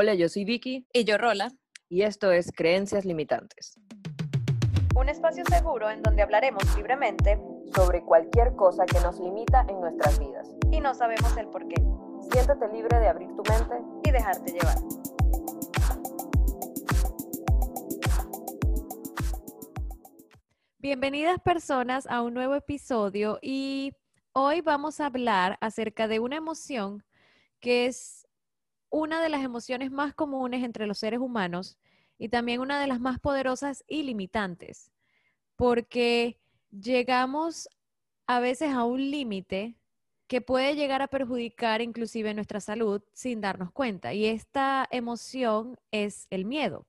Hola, 0.00 0.14
yo 0.14 0.28
soy 0.28 0.44
Vicky. 0.44 0.86
Y 0.92 1.02
yo 1.02 1.18
Rola. 1.18 1.50
Y 1.88 2.02
esto 2.02 2.30
es 2.30 2.52
Creencias 2.52 3.04
Limitantes. 3.04 3.80
Un 4.94 5.08
espacio 5.08 5.42
seguro 5.46 5.90
en 5.90 6.02
donde 6.02 6.22
hablaremos 6.22 6.62
libremente 6.76 7.36
sobre 7.74 8.04
cualquier 8.04 8.54
cosa 8.54 8.86
que 8.86 9.00
nos 9.00 9.18
limita 9.18 9.66
en 9.68 9.80
nuestras 9.80 10.16
vidas. 10.20 10.54
Y 10.70 10.80
no 10.80 10.94
sabemos 10.94 11.36
el 11.36 11.48
por 11.48 11.66
qué. 11.66 11.82
Siéntate 12.30 12.68
libre 12.72 12.96
de 12.96 13.08
abrir 13.08 13.26
tu 13.30 13.42
mente 13.42 13.74
y 14.04 14.12
dejarte 14.12 14.52
llevar. 14.52 14.76
Bienvenidas 20.78 21.40
personas 21.40 22.06
a 22.06 22.22
un 22.22 22.34
nuevo 22.34 22.54
episodio 22.54 23.40
y 23.42 23.90
hoy 24.32 24.60
vamos 24.60 25.00
a 25.00 25.06
hablar 25.06 25.58
acerca 25.60 26.06
de 26.06 26.20
una 26.20 26.36
emoción 26.36 27.02
que 27.58 27.86
es 27.86 28.17
una 28.90 29.22
de 29.22 29.28
las 29.28 29.42
emociones 29.42 29.90
más 29.90 30.14
comunes 30.14 30.64
entre 30.64 30.86
los 30.86 30.98
seres 30.98 31.20
humanos 31.20 31.78
y 32.18 32.28
también 32.28 32.60
una 32.60 32.80
de 32.80 32.86
las 32.86 33.00
más 33.00 33.20
poderosas 33.20 33.84
y 33.86 34.02
limitantes, 34.02 34.92
porque 35.56 36.38
llegamos 36.70 37.68
a 38.26 38.40
veces 38.40 38.72
a 38.72 38.84
un 38.84 39.10
límite 39.10 39.76
que 40.26 40.40
puede 40.42 40.76
llegar 40.76 41.00
a 41.00 41.08
perjudicar 41.08 41.80
inclusive 41.80 42.34
nuestra 42.34 42.60
salud 42.60 43.02
sin 43.14 43.40
darnos 43.40 43.72
cuenta. 43.72 44.12
Y 44.12 44.26
esta 44.26 44.86
emoción 44.90 45.78
es 45.90 46.26
el 46.30 46.44
miedo. 46.44 46.86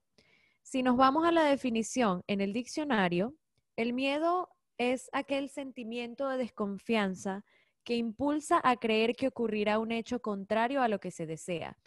Si 0.61 0.83
nos 0.83 0.97
vamos 0.97 1.25
a 1.25 1.31
la 1.31 1.43
definición 1.45 2.23
en 2.27 2.41
el 2.41 2.51
diccionario, 2.51 3.33
el 3.77 3.93
miedo 3.93 4.49
es 4.77 5.09
aquel 5.13 5.49
sentimiento 5.49 6.27
de 6.27 6.37
desconfianza 6.37 7.45
que 7.83 7.95
impulsa 7.95 8.59
a 8.63 8.77
creer 8.77 9.15
que 9.15 9.27
ocurrirá 9.27 9.79
un 9.79 9.91
hecho 9.91 10.21
contrario 10.21 10.81
a 10.81 10.87
lo 10.87 10.99
que 10.99 11.11
se 11.11 11.25
desea. 11.25 11.77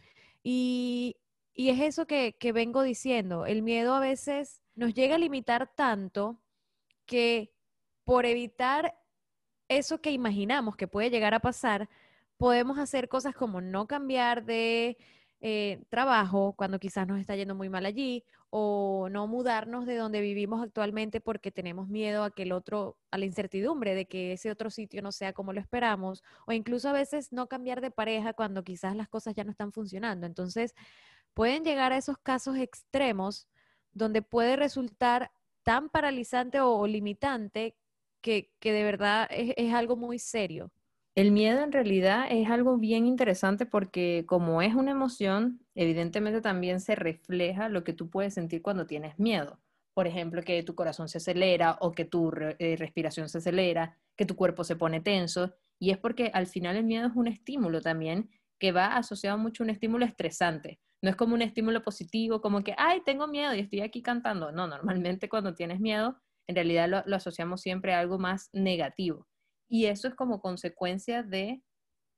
Y, 0.42 1.16
es 1.54 1.80
eso 1.80 2.06
que, 2.06 2.34
que 2.38 2.52
vengo 2.52 2.82
diciendo. 2.82 3.46
El 3.46 3.62
miedo 3.62 3.94
a 3.94 4.00
veces 4.00 4.62
nos 4.74 4.94
llega 4.94 5.16
a 5.16 5.18
limitar 5.18 5.70
tanto 5.74 6.40
que 7.06 7.52
por 8.04 8.26
evitar 8.26 8.98
eso 9.68 10.00
que 10.00 10.10
imaginamos 10.10 10.76
que 10.76 10.88
puede 10.88 11.10
llegar 11.10 11.34
a 11.34 11.40
pasar, 11.40 11.88
podemos 12.36 12.78
hacer 12.78 13.08
cosas 13.08 13.34
como 13.34 13.60
no 13.60 13.86
cambiar 13.86 14.44
de 14.44 14.98
eh, 15.44 15.82
trabajo 15.88 16.54
cuando 16.56 16.78
quizás 16.78 17.04
nos 17.08 17.18
está 17.18 17.34
yendo 17.34 17.56
muy 17.56 17.68
mal 17.68 17.84
allí 17.84 18.24
o 18.50 19.08
no 19.10 19.26
mudarnos 19.26 19.86
de 19.86 19.96
donde 19.96 20.20
vivimos 20.20 20.62
actualmente 20.62 21.20
porque 21.20 21.50
tenemos 21.50 21.88
miedo 21.88 22.22
a 22.22 22.30
que 22.30 22.44
el 22.44 22.52
otro, 22.52 22.96
a 23.10 23.18
la 23.18 23.24
incertidumbre 23.24 23.96
de 23.96 24.06
que 24.06 24.34
ese 24.34 24.52
otro 24.52 24.70
sitio 24.70 25.02
no 25.02 25.10
sea 25.10 25.32
como 25.32 25.52
lo 25.52 25.58
esperamos 25.58 26.22
o 26.46 26.52
incluso 26.52 26.88
a 26.88 26.92
veces 26.92 27.32
no 27.32 27.48
cambiar 27.48 27.80
de 27.80 27.90
pareja 27.90 28.34
cuando 28.34 28.62
quizás 28.62 28.94
las 28.94 29.08
cosas 29.08 29.34
ya 29.34 29.42
no 29.42 29.50
están 29.50 29.72
funcionando. 29.72 30.28
Entonces, 30.28 30.76
pueden 31.34 31.64
llegar 31.64 31.92
a 31.92 31.96
esos 31.96 32.18
casos 32.18 32.56
extremos 32.56 33.48
donde 33.92 34.22
puede 34.22 34.54
resultar 34.54 35.32
tan 35.64 35.88
paralizante 35.88 36.60
o, 36.60 36.86
limitante 36.86 37.76
que, 38.20 38.52
de 38.60 38.84
verdad 38.84 39.26
es 39.30 39.74
algo 39.74 39.96
muy 39.96 40.20
serio. 40.20 40.70
El 41.14 41.30
miedo 41.30 41.62
en 41.62 41.72
realidad 41.72 42.26
es 42.30 42.48
algo 42.48 42.78
bien 42.78 43.06
interesante 43.06 43.66
porque 43.66 44.24
como 44.26 44.62
es 44.62 44.74
una 44.74 44.92
emoción, 44.92 45.60
evidentemente 45.74 46.40
también 46.40 46.80
se 46.80 46.94
refleja 46.94 47.68
lo 47.68 47.84
que 47.84 47.92
tú 47.92 48.08
puedes 48.08 48.32
sentir 48.34 48.62
cuando 48.62 48.86
tienes 48.86 49.18
miedo. 49.18 49.60
Por 49.94 50.06
ejemplo, 50.06 50.42
que 50.42 50.62
tu 50.62 50.74
corazón 50.74 51.08
se 51.10 51.18
acelera 51.18 51.76
o 51.80 51.92
que 51.92 52.06
tu 52.06 52.32
eh, 52.58 52.76
respiración 52.78 53.28
se 53.28 53.38
acelera, 53.38 53.98
que 54.16 54.24
tu 54.24 54.36
cuerpo 54.36 54.64
se 54.64 54.76
pone 54.76 55.02
tenso. 55.02 55.52
Y 55.78 55.90
es 55.90 55.98
porque 55.98 56.30
al 56.32 56.46
final 56.46 56.76
el 56.76 56.84
miedo 56.84 57.08
es 57.08 57.14
un 57.14 57.26
estímulo 57.26 57.82
también 57.82 58.30
que 58.58 58.72
va 58.72 58.96
asociado 58.96 59.36
mucho 59.36 59.62
a 59.62 59.66
un 59.66 59.70
estímulo 59.70 60.06
estresante. 60.06 60.80
No 61.02 61.10
es 61.10 61.16
como 61.16 61.34
un 61.34 61.42
estímulo 61.42 61.82
positivo, 61.82 62.40
como 62.40 62.64
que, 62.64 62.74
ay, 62.78 63.02
tengo 63.04 63.26
miedo 63.26 63.54
y 63.54 63.60
estoy 63.60 63.82
aquí 63.82 64.00
cantando. 64.00 64.50
No, 64.50 64.66
normalmente 64.66 65.28
cuando 65.28 65.54
tienes 65.54 65.78
miedo, 65.78 66.16
en 66.46 66.54
realidad 66.54 66.88
lo, 66.88 67.02
lo 67.04 67.16
asociamos 67.16 67.60
siempre 67.60 67.92
a 67.92 68.00
algo 68.00 68.18
más 68.18 68.48
negativo. 68.54 69.26
Y 69.72 69.86
eso 69.86 70.06
es 70.06 70.14
como 70.14 70.42
consecuencia 70.42 71.22
de 71.22 71.62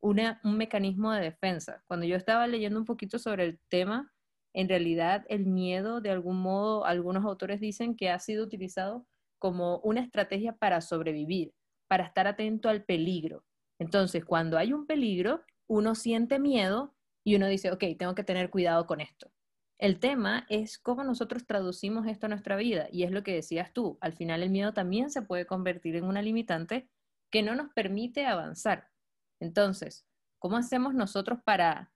un 0.00 0.18
mecanismo 0.42 1.12
de 1.12 1.20
defensa. 1.20 1.84
Cuando 1.86 2.04
yo 2.04 2.16
estaba 2.16 2.48
leyendo 2.48 2.80
un 2.80 2.84
poquito 2.84 3.20
sobre 3.20 3.44
el 3.44 3.60
tema, 3.68 4.12
en 4.54 4.68
realidad 4.68 5.24
el 5.28 5.46
miedo, 5.46 6.00
de 6.00 6.10
algún 6.10 6.40
modo, 6.40 6.84
algunos 6.84 7.24
autores 7.24 7.60
dicen 7.60 7.94
que 7.94 8.10
ha 8.10 8.18
sido 8.18 8.44
utilizado 8.44 9.06
como 9.38 9.78
una 9.84 10.00
estrategia 10.00 10.56
para 10.56 10.80
sobrevivir, 10.80 11.54
para 11.86 12.02
estar 12.02 12.26
atento 12.26 12.68
al 12.68 12.82
peligro. 12.82 13.44
Entonces, 13.78 14.24
cuando 14.24 14.58
hay 14.58 14.72
un 14.72 14.84
peligro, 14.84 15.44
uno 15.68 15.94
siente 15.94 16.40
miedo 16.40 16.92
y 17.22 17.36
uno 17.36 17.46
dice, 17.46 17.70
ok, 17.70 17.84
tengo 17.96 18.16
que 18.16 18.24
tener 18.24 18.50
cuidado 18.50 18.84
con 18.88 19.00
esto. 19.00 19.30
El 19.78 20.00
tema 20.00 20.44
es 20.48 20.76
cómo 20.76 21.04
nosotros 21.04 21.46
traducimos 21.46 22.08
esto 22.08 22.26
a 22.26 22.30
nuestra 22.30 22.56
vida 22.56 22.88
y 22.90 23.04
es 23.04 23.12
lo 23.12 23.22
que 23.22 23.34
decías 23.34 23.72
tú. 23.72 23.96
Al 24.00 24.12
final 24.12 24.42
el 24.42 24.50
miedo 24.50 24.72
también 24.72 25.10
se 25.10 25.22
puede 25.22 25.46
convertir 25.46 25.94
en 25.94 26.04
una 26.04 26.20
limitante 26.20 26.88
que 27.34 27.42
no 27.42 27.56
nos 27.56 27.72
permite 27.72 28.26
avanzar. 28.26 28.92
Entonces, 29.40 30.06
¿cómo 30.38 30.56
hacemos 30.56 30.94
nosotros 30.94 31.40
para 31.44 31.92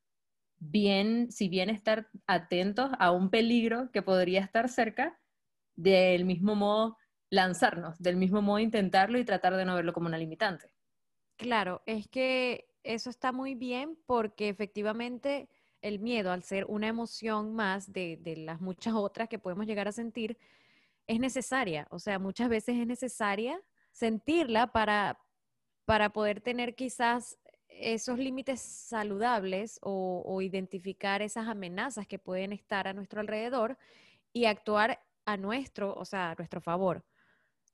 bien, 0.57 1.31
si 1.31 1.49
bien 1.49 1.71
estar 1.71 2.11
atentos 2.27 2.91
a 2.99 3.13
un 3.13 3.31
peligro 3.31 3.89
que 3.93 4.03
podría 4.03 4.41
estar 4.41 4.69
cerca, 4.69 5.21
del 5.77 6.25
mismo 6.25 6.57
modo 6.57 6.97
lanzarnos, 7.31 8.01
del 8.01 8.17
mismo 8.17 8.43
modo 8.43 8.59
intentarlo 8.59 9.17
y 9.17 9.25
tratar 9.25 9.55
de 9.55 9.65
no 9.65 9.77
verlo 9.77 9.93
como 9.93 10.09
una 10.09 10.19
limitante? 10.19 10.75
Claro, 11.37 11.83
es 11.87 12.09
que 12.09 12.75
eso 12.83 13.09
está 13.09 13.31
muy 13.31 13.55
bien 13.55 13.97
porque 14.07 14.49
efectivamente 14.49 15.49
el 15.83 16.01
miedo, 16.01 16.33
al 16.33 16.43
ser 16.43 16.65
una 16.65 16.89
emoción 16.89 17.55
más 17.55 17.93
de, 17.93 18.19
de, 18.21 18.39
las 18.39 18.61
muchas 18.61 18.93
otras 18.97 19.29
que 19.29 19.39
podemos 19.39 19.67
llegar 19.67 19.87
a 19.87 19.93
sentir, 19.93 20.37
es 21.07 21.21
necesaria. 21.21 21.87
O 21.93 22.01
sea, 22.01 22.19
muchas 22.19 22.49
veces 22.49 22.75
es 22.77 22.89
necesaria 22.89 23.63
sentirla 23.93 24.73
para, 24.73 25.21
para 25.89 26.11
poder 26.11 26.43
tener 26.43 26.75
quizás 26.75 27.39
esos 27.67 28.19
límites 28.19 28.61
saludables 28.61 29.79
o, 29.81 30.43
identificar 30.43 31.23
esas 31.23 31.49
amenazas 31.49 32.07
que 32.07 32.19
pueden 32.19 32.53
estar 32.53 32.87
a 32.87 32.93
nuestro 32.93 33.23
alrededor 33.23 33.79
y 34.35 34.45
actuar 34.45 35.03
a 35.25 35.39
nuestro, 35.39 35.95
o 35.95 36.05
sea, 36.05 36.33
a 36.33 36.35
nuestro 36.35 36.61
favor. 36.61 37.07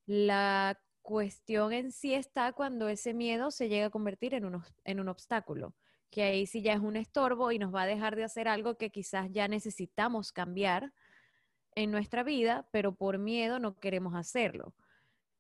La 0.07 0.81
cuestión 1.03 1.73
en 1.73 1.91
sí 1.91 2.15
está 2.15 2.53
cuando 2.53 2.89
ese 2.89 3.15
miedo 3.15 3.51
se 3.51 3.69
llega 3.69 3.87
a 3.87 3.91
convertir 3.91 4.35
en 4.35 4.45
un, 4.45 4.63
en 4.85 5.01
un 5.01 5.09
obstáculo, 5.09 5.75
que 6.09 6.23
ahí 6.23 6.47
sí 6.47 6.63
ya 6.63 6.75
es 6.75 6.81
un 6.81 6.95
estorbo 6.95 7.51
y 7.51 7.59
nos 7.59 7.75
va 7.75 7.83
a 7.83 7.87
dejar 7.87 8.15
de 8.15 8.23
hacer 8.23 8.47
algo 8.47 8.77
que 8.77 8.91
quizás 8.91 9.29
ya 9.33 9.49
necesitamos 9.49 10.31
cambiar 10.31 10.93
en 11.75 11.91
nuestra 11.91 12.23
vida, 12.23 12.69
pero 12.71 12.95
por 12.95 13.19
miedo 13.19 13.59
no 13.59 13.75
queremos 13.81 14.15
hacerlo. 14.15 14.73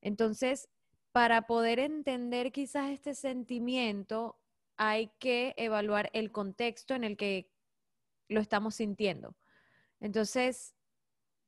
Entonces, 0.00 0.68
para 1.14 1.42
poder 1.42 1.78
entender 1.78 2.50
quizás 2.50 2.90
este 2.90 3.14
sentimiento, 3.14 4.36
hay 4.76 5.12
que 5.20 5.54
evaluar 5.56 6.10
el 6.12 6.32
contexto 6.32 6.92
en 6.92 7.04
el 7.04 7.16
que 7.16 7.52
lo 8.28 8.40
estamos 8.40 8.74
sintiendo. 8.74 9.36
Entonces, 10.00 10.74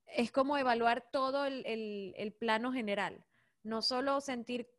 es 0.07 0.31
como 0.31 0.57
evaluar 0.57 1.09
todo 1.11 1.47
el, 1.47 2.37
plano 2.39 2.73
general, 2.73 3.27
no 3.65 3.83
solo 3.83 4.21
sentir 4.21 4.71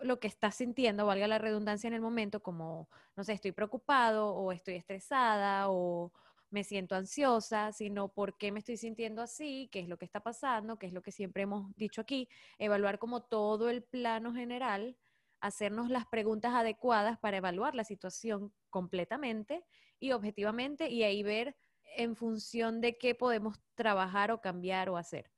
lo 0.00 0.18
que 0.18 0.26
estás 0.26 0.56
sintiendo, 0.56 1.06
valga 1.06 1.28
la 1.28 1.38
redundancia 1.38 1.86
en 1.86 1.94
el 1.94 2.00
momento, 2.00 2.42
como, 2.42 2.88
no 3.14 3.22
sé, 3.22 3.34
estoy 3.34 3.52
preocupado 3.52 4.34
o 4.34 4.50
estoy 4.50 4.74
estresada 4.74 5.70
o 5.70 6.12
me 6.52 6.64
siento 6.64 6.94
ansiosa, 6.94 7.72
sino 7.72 8.08
por 8.08 8.36
qué 8.36 8.52
me 8.52 8.60
estoy 8.60 8.76
sintiendo 8.76 9.22
así, 9.22 9.68
qué 9.72 9.80
es 9.80 9.88
lo 9.88 9.96
que 9.96 10.04
está 10.04 10.20
pasando, 10.20 10.78
qué 10.78 10.86
es 10.86 10.92
lo 10.92 11.02
que 11.02 11.10
siempre 11.10 11.42
hemos 11.44 11.74
dicho 11.76 12.00
aquí, 12.00 12.28
evaluar 12.58 12.98
como 12.98 13.22
todo 13.22 13.70
el 13.70 13.82
plano 13.82 14.32
general, 14.32 14.96
hacernos 15.40 15.90
las 15.90 16.06
preguntas 16.06 16.54
adecuadas 16.54 17.18
para 17.18 17.38
evaluar 17.38 17.74
la 17.74 17.84
situación 17.84 18.52
completamente 18.70 19.64
y 19.98 20.12
objetivamente 20.12 20.88
y 20.90 21.02
ahí 21.02 21.22
ver 21.22 21.56
en 21.96 22.16
función 22.16 22.80
de 22.80 22.96
qué 22.96 23.14
podemos 23.14 23.58
trabajar 23.74 24.30
o 24.30 24.40
cambiar 24.40 24.88
o 24.88 24.96
hacer. 24.96 25.30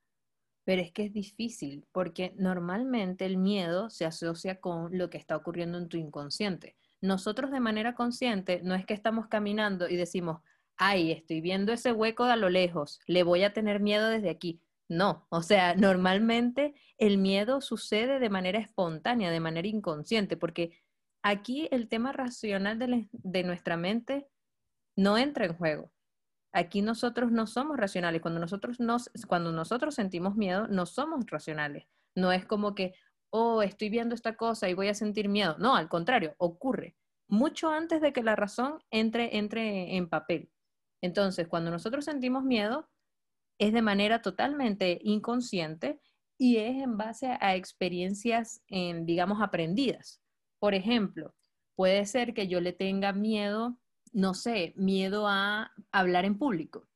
Pero 0.64 0.82
es 0.82 0.92
que 0.92 1.04
es 1.04 1.12
difícil 1.12 1.86
porque 1.92 2.34
normalmente 2.36 3.24
el 3.26 3.36
miedo 3.36 3.90
se 3.90 4.04
asocia 4.04 4.60
con 4.60 4.96
lo 4.96 5.10
que 5.10 5.18
está 5.18 5.36
ocurriendo 5.36 5.78
en 5.78 5.88
tu 5.88 5.96
inconsciente. 5.96 6.76
Nosotros 7.00 7.50
de 7.50 7.60
manera 7.60 7.94
consciente 7.94 8.62
no 8.62 8.74
es 8.74 8.86
que 8.86 8.94
estamos 8.94 9.26
caminando 9.26 9.88
y 9.88 9.96
decimos, 9.96 10.40
ay, 10.76 11.12
estoy 11.12 11.40
viendo 11.40 11.72
ese 11.72 11.92
hueco 11.92 12.26
de 12.26 12.32
a 12.32 12.36
lo 12.36 12.48
lejos, 12.50 13.00
le 13.06 13.22
voy 13.22 13.42
a 13.44 13.52
tener 13.52 13.80
miedo 13.80 14.08
desde 14.08 14.30
aquí. 14.30 14.60
No, 14.88 15.26
o 15.30 15.42
sea, 15.42 15.74
normalmente 15.76 16.74
el 16.98 17.18
miedo 17.18 17.60
sucede 17.60 18.18
de 18.18 18.30
manera 18.30 18.58
espontánea, 18.58 19.30
de 19.30 19.40
manera 19.40 19.68
inconsciente, 19.68 20.36
porque 20.36 20.78
aquí 21.22 21.68
el 21.70 21.88
tema 21.88 22.12
racional 22.12 22.78
de, 22.78 23.44
nuestra 23.44 23.76
mente 23.76 24.28
no 24.96 25.18
entra 25.18 25.46
en 25.46 25.56
juego. 25.56 25.90
Aquí 26.52 26.82
nosotros 26.82 27.32
no 27.32 27.48
somos 27.48 27.76
racionales. 27.76 28.22
Cuando 28.22 28.38
nosotros, 28.38 28.78
nos, 28.78 29.10
cuando 29.26 29.50
nosotros 29.50 29.96
sentimos 29.96 30.36
miedo, 30.36 30.68
no 30.68 30.86
somos 30.86 31.26
racionales. 31.26 31.86
No 32.14 32.30
es 32.30 32.46
como 32.46 32.76
que, 32.76 32.94
oh, 33.30 33.62
estoy 33.62 33.88
viendo 33.88 34.14
esta 34.14 34.36
cosa 34.36 34.68
y 34.68 34.74
voy 34.74 34.86
a 34.88 34.94
sentir 34.94 35.28
miedo. 35.28 35.56
No, 35.58 35.74
al 35.74 35.88
contrario, 35.88 36.34
ocurre 36.38 36.96
mucho 37.26 37.70
antes 37.70 38.00
de 38.00 38.12
que 38.12 38.22
la 38.22 38.36
razón 38.36 38.78
entre, 38.90 39.36
entre 39.36 39.96
en 39.96 40.08
papel. 40.08 40.50
Entonces, 41.04 41.48
cuando 41.48 41.70
nosotros 41.70 42.06
sentimos 42.06 42.44
miedo, 42.44 42.88
es 43.58 43.74
de 43.74 43.82
manera 43.82 44.22
totalmente 44.22 44.98
inconsciente 45.02 46.00
y 46.38 46.56
es 46.56 46.82
en 46.82 46.96
base 46.96 47.36
a 47.42 47.56
experiencias, 47.56 48.62
digamos, 48.70 49.42
aprendidas. 49.42 50.22
Por 50.58 50.72
ejemplo, 50.72 51.34
puede 51.76 52.06
ser 52.06 52.32
que 52.32 52.48
yo 52.48 52.62
le 52.62 52.72
tenga 52.72 53.12
miedo, 53.12 53.76
no 54.14 54.32
sé, 54.32 54.72
miedo 54.76 55.28
a 55.28 55.72
hablar 55.92 56.24
en 56.24 56.38
público. 56.38 56.88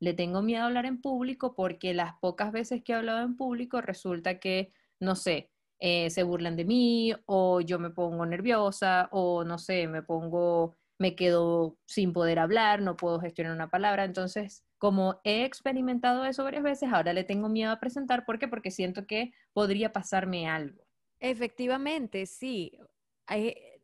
Le 0.00 0.14
tengo 0.14 0.40
miedo 0.40 0.62
a 0.62 0.66
hablar 0.66 0.86
en 0.86 1.02
público 1.02 1.54
porque 1.54 1.92
las 1.92 2.14
pocas 2.18 2.52
veces 2.52 2.82
que 2.82 2.92
he 2.92 2.96
hablado 2.96 3.20
en 3.20 3.36
público 3.36 3.82
resulta 3.82 4.40
que, 4.40 4.72
no 5.00 5.16
sé, 5.16 5.50
eh, 5.80 6.08
se 6.08 6.22
burlan 6.22 6.56
de 6.56 6.64
mí 6.64 7.12
o 7.26 7.60
yo 7.60 7.78
me 7.78 7.90
pongo 7.90 8.24
nerviosa 8.24 9.10
o 9.12 9.44
no 9.44 9.58
sé, 9.58 9.86
me 9.86 10.02
pongo, 10.02 10.78
me 11.00 11.16
quedo 11.16 11.78
sin 11.86 12.12
poder 12.12 12.38
hablar, 12.38 12.82
no 12.82 12.94
puedo 12.94 13.18
gestionar 13.20 13.54
una 13.54 13.70
palabra. 13.70 14.04
Entonces, 14.04 14.66
como 14.76 15.18
he 15.24 15.44
experimentado 15.44 16.26
eso 16.26 16.44
varias 16.44 16.62
veces, 16.62 16.92
ahora 16.92 17.14
le 17.14 17.24
tengo 17.24 17.48
miedo 17.48 17.72
a 17.72 17.80
presentar. 17.80 18.26
¿Por 18.26 18.38
qué? 18.38 18.48
Porque 18.48 18.70
siento 18.70 19.06
que 19.06 19.32
podría 19.54 19.94
pasarme 19.94 20.46
algo. 20.46 20.84
Efectivamente, 21.18 22.26
sí. 22.26 22.78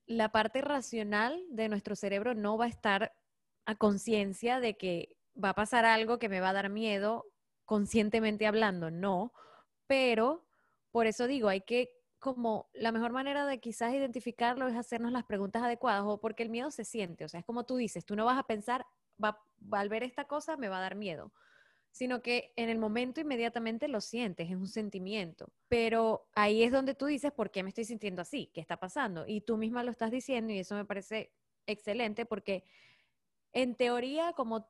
la 0.06 0.30
parte 0.30 0.60
racional 0.60 1.42
de 1.48 1.70
nuestro 1.70 1.96
cerebro 1.96 2.34
no 2.34 2.58
va 2.58 2.66
a 2.66 2.68
estar 2.68 3.14
a 3.64 3.74
conciencia 3.76 4.60
de 4.60 4.76
que 4.76 5.16
va 5.42 5.50
a 5.50 5.54
pasar 5.54 5.86
algo 5.86 6.18
que 6.18 6.28
me 6.28 6.40
va 6.40 6.50
a 6.50 6.54
dar 6.54 6.68
miedo 6.68 7.24
conscientemente 7.64 8.46
hablando, 8.46 8.90
no, 8.90 9.32
pero 9.86 10.46
por 10.92 11.06
eso 11.06 11.26
digo, 11.26 11.48
hay 11.48 11.62
que 11.62 11.95
como 12.18 12.68
la 12.72 12.92
mejor 12.92 13.12
manera 13.12 13.46
de 13.46 13.58
quizás 13.58 13.92
identificarlo 13.92 14.68
es 14.68 14.76
hacernos 14.76 15.12
las 15.12 15.24
preguntas 15.24 15.62
adecuadas 15.62 16.02
o 16.06 16.18
porque 16.18 16.42
el 16.42 16.50
miedo 16.50 16.70
se 16.70 16.84
siente, 16.84 17.24
o 17.24 17.28
sea, 17.28 17.40
es 17.40 17.46
como 17.46 17.64
tú 17.64 17.76
dices, 17.76 18.04
tú 18.04 18.16
no 18.16 18.24
vas 18.24 18.38
a 18.38 18.46
pensar, 18.46 18.86
va, 19.22 19.42
al 19.72 19.88
ver 19.88 20.02
esta 20.02 20.24
cosa 20.24 20.56
me 20.56 20.68
va 20.68 20.78
a 20.78 20.82
dar 20.82 20.94
miedo, 20.94 21.32
sino 21.90 22.22
que 22.22 22.52
en 22.56 22.68
el 22.68 22.78
momento 22.78 23.20
inmediatamente 23.20 23.88
lo 23.88 24.00
sientes, 24.00 24.50
es 24.50 24.56
un 24.56 24.68
sentimiento, 24.68 25.52
pero 25.68 26.28
ahí 26.34 26.62
es 26.62 26.72
donde 26.72 26.94
tú 26.94 27.06
dices, 27.06 27.32
¿por 27.32 27.50
qué 27.50 27.62
me 27.62 27.68
estoy 27.68 27.84
sintiendo 27.84 28.22
así? 28.22 28.50
¿Qué 28.52 28.60
está 28.60 28.78
pasando? 28.78 29.24
Y 29.26 29.42
tú 29.42 29.56
misma 29.56 29.82
lo 29.82 29.90
estás 29.90 30.10
diciendo 30.10 30.52
y 30.52 30.58
eso 30.58 30.74
me 30.74 30.84
parece 30.84 31.32
excelente 31.66 32.26
porque 32.26 32.64
en 33.52 33.74
teoría, 33.74 34.32
como 34.32 34.68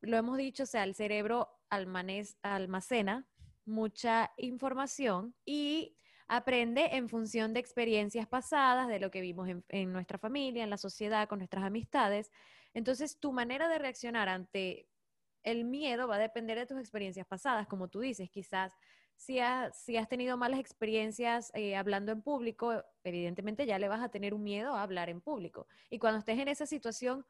lo 0.00 0.16
hemos 0.16 0.36
dicho, 0.36 0.66
sea, 0.66 0.84
el 0.84 0.94
cerebro 0.94 1.48
almacena 1.70 3.26
mucha 3.64 4.32
información 4.36 5.34
y 5.44 5.96
aprende 6.28 6.96
en 6.96 7.08
función 7.08 7.54
de 7.54 7.60
experiencias 7.60 8.26
pasadas, 8.26 8.86
de 8.88 9.00
lo 9.00 9.10
que 9.10 9.22
vimos 9.22 9.48
en, 9.68 9.92
nuestra 9.92 10.18
familia, 10.18 10.62
en 10.62 10.70
la 10.70 10.76
sociedad, 10.76 11.26
con 11.26 11.38
nuestras 11.38 11.64
amistades. 11.64 12.30
Entonces, 12.74 13.18
tu 13.18 13.32
manera 13.32 13.68
de 13.68 13.78
reaccionar 13.78 14.28
ante 14.28 14.88
el 15.42 15.64
miedo 15.64 16.06
va 16.06 16.16
a 16.16 16.18
depender 16.20 16.58
de 16.58 16.66
tus 16.66 16.78
experiencias 16.78 17.26
pasadas, 17.26 17.66
como 17.66 17.88
tú 17.88 18.00
dices, 18.00 18.28
quizás 18.30 18.74
si, 19.16 19.38
si 19.72 19.96
has 19.96 20.08
tenido 20.08 20.36
malas 20.36 20.60
experiencias 20.60 21.50
eh, 21.54 21.76
hablando 21.76 22.12
en 22.12 22.20
público, 22.20 22.84
evidentemente 23.04 23.64
ya 23.64 23.78
le 23.78 23.88
vas 23.88 24.02
a 24.02 24.10
tener 24.10 24.34
un 24.34 24.44
miedo 24.44 24.74
a 24.74 24.82
hablar 24.82 25.08
en 25.08 25.22
público. 25.22 25.66
Y 25.88 25.98
cuando 25.98 26.18
estés 26.18 26.38
en 26.38 26.48
esa 26.48 26.66
situación, 26.66 27.24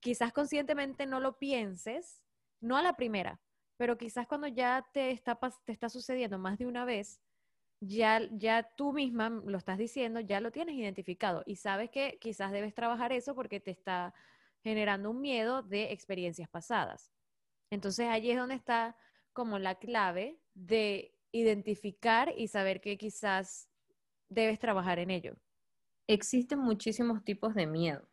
quizás 0.00 0.32
conscientemente 0.32 1.06
no 1.06 1.20
lo 1.20 1.38
pienses, 1.38 2.24
no 2.60 2.76
a 2.76 2.82
la 2.82 2.96
primera, 2.96 3.40
pero 3.76 3.96
quizás 3.96 4.26
cuando 4.26 4.48
ya 4.48 4.84
te 4.92 5.12
está, 5.12 5.38
te 5.64 5.72
está 5.72 5.88
sucediendo 5.88 6.38
más 6.38 6.58
de 6.58 6.66
una 6.66 6.84
vez, 6.84 7.20
ya, 7.84 8.20
ya 8.30 8.62
tú 8.76 8.92
misma 8.92 9.28
lo 9.28 9.58
estás 9.58 9.76
diciendo, 9.76 10.20
ya 10.20 10.40
lo 10.40 10.52
tienes 10.52 10.76
identificado 10.76 11.42
y 11.46 11.56
sabes 11.56 11.90
que 11.90 12.16
quizás 12.20 12.52
debes 12.52 12.74
trabajar 12.74 13.12
eso 13.12 13.34
porque 13.34 13.58
te 13.58 13.72
está 13.72 14.14
generando 14.62 15.10
un 15.10 15.20
miedo 15.20 15.62
de 15.62 15.90
experiencias 15.92 16.48
pasadas. 16.48 17.10
Entonces 17.70 18.06
allí 18.08 18.30
es 18.30 18.36
donde 18.36 18.54
está 18.54 18.96
como 19.32 19.58
la 19.58 19.74
clave 19.80 20.38
de 20.54 21.16
identificar 21.32 22.32
y 22.36 22.46
saber 22.46 22.80
que 22.80 22.96
quizás 22.96 23.68
debes 24.28 24.60
trabajar 24.60 25.00
en 25.00 25.10
ello. 25.10 25.36
Existen 26.06 26.60
muchísimos 26.60 27.24
tipos 27.24 27.52
de 27.54 27.66
miedo. 27.66 28.08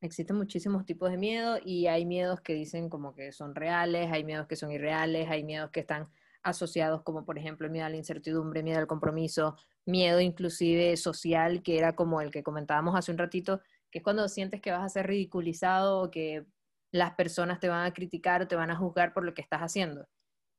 Existen 0.00 0.36
muchísimos 0.36 0.84
tipos 0.86 1.10
de 1.10 1.18
miedo 1.18 1.58
y 1.64 1.86
hay 1.86 2.04
miedos 2.04 2.40
que 2.40 2.54
dicen 2.54 2.88
como 2.88 3.14
que 3.14 3.30
son 3.30 3.54
reales, 3.54 4.10
hay 4.10 4.24
miedos 4.24 4.48
que 4.48 4.56
son 4.56 4.72
irreales, 4.72 5.30
hay 5.30 5.44
miedos 5.44 5.70
que 5.70 5.80
están 5.80 6.10
asociados 6.44 7.02
como 7.02 7.24
por 7.24 7.38
ejemplo 7.38 7.68
miedo 7.70 7.86
a 7.86 7.90
la 7.90 7.96
incertidumbre, 7.96 8.62
miedo 8.62 8.78
al 8.78 8.86
compromiso, 8.86 9.56
miedo 9.86 10.20
inclusive 10.20 10.96
social, 10.96 11.62
que 11.62 11.78
era 11.78 11.96
como 11.96 12.20
el 12.20 12.30
que 12.30 12.42
comentábamos 12.42 12.94
hace 12.96 13.10
un 13.12 13.18
ratito, 13.18 13.60
que 13.90 13.98
es 13.98 14.04
cuando 14.04 14.28
sientes 14.28 14.60
que 14.60 14.70
vas 14.70 14.84
a 14.84 14.88
ser 14.88 15.06
ridiculizado 15.06 16.00
o 16.00 16.10
que 16.10 16.46
las 16.92 17.14
personas 17.14 17.60
te 17.60 17.68
van 17.68 17.86
a 17.86 17.92
criticar 17.92 18.42
o 18.42 18.48
te 18.48 18.56
van 18.56 18.70
a 18.70 18.76
juzgar 18.76 19.12
por 19.12 19.24
lo 19.24 19.34
que 19.34 19.42
estás 19.42 19.60
haciendo. 19.60 20.06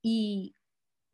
Y 0.03 0.55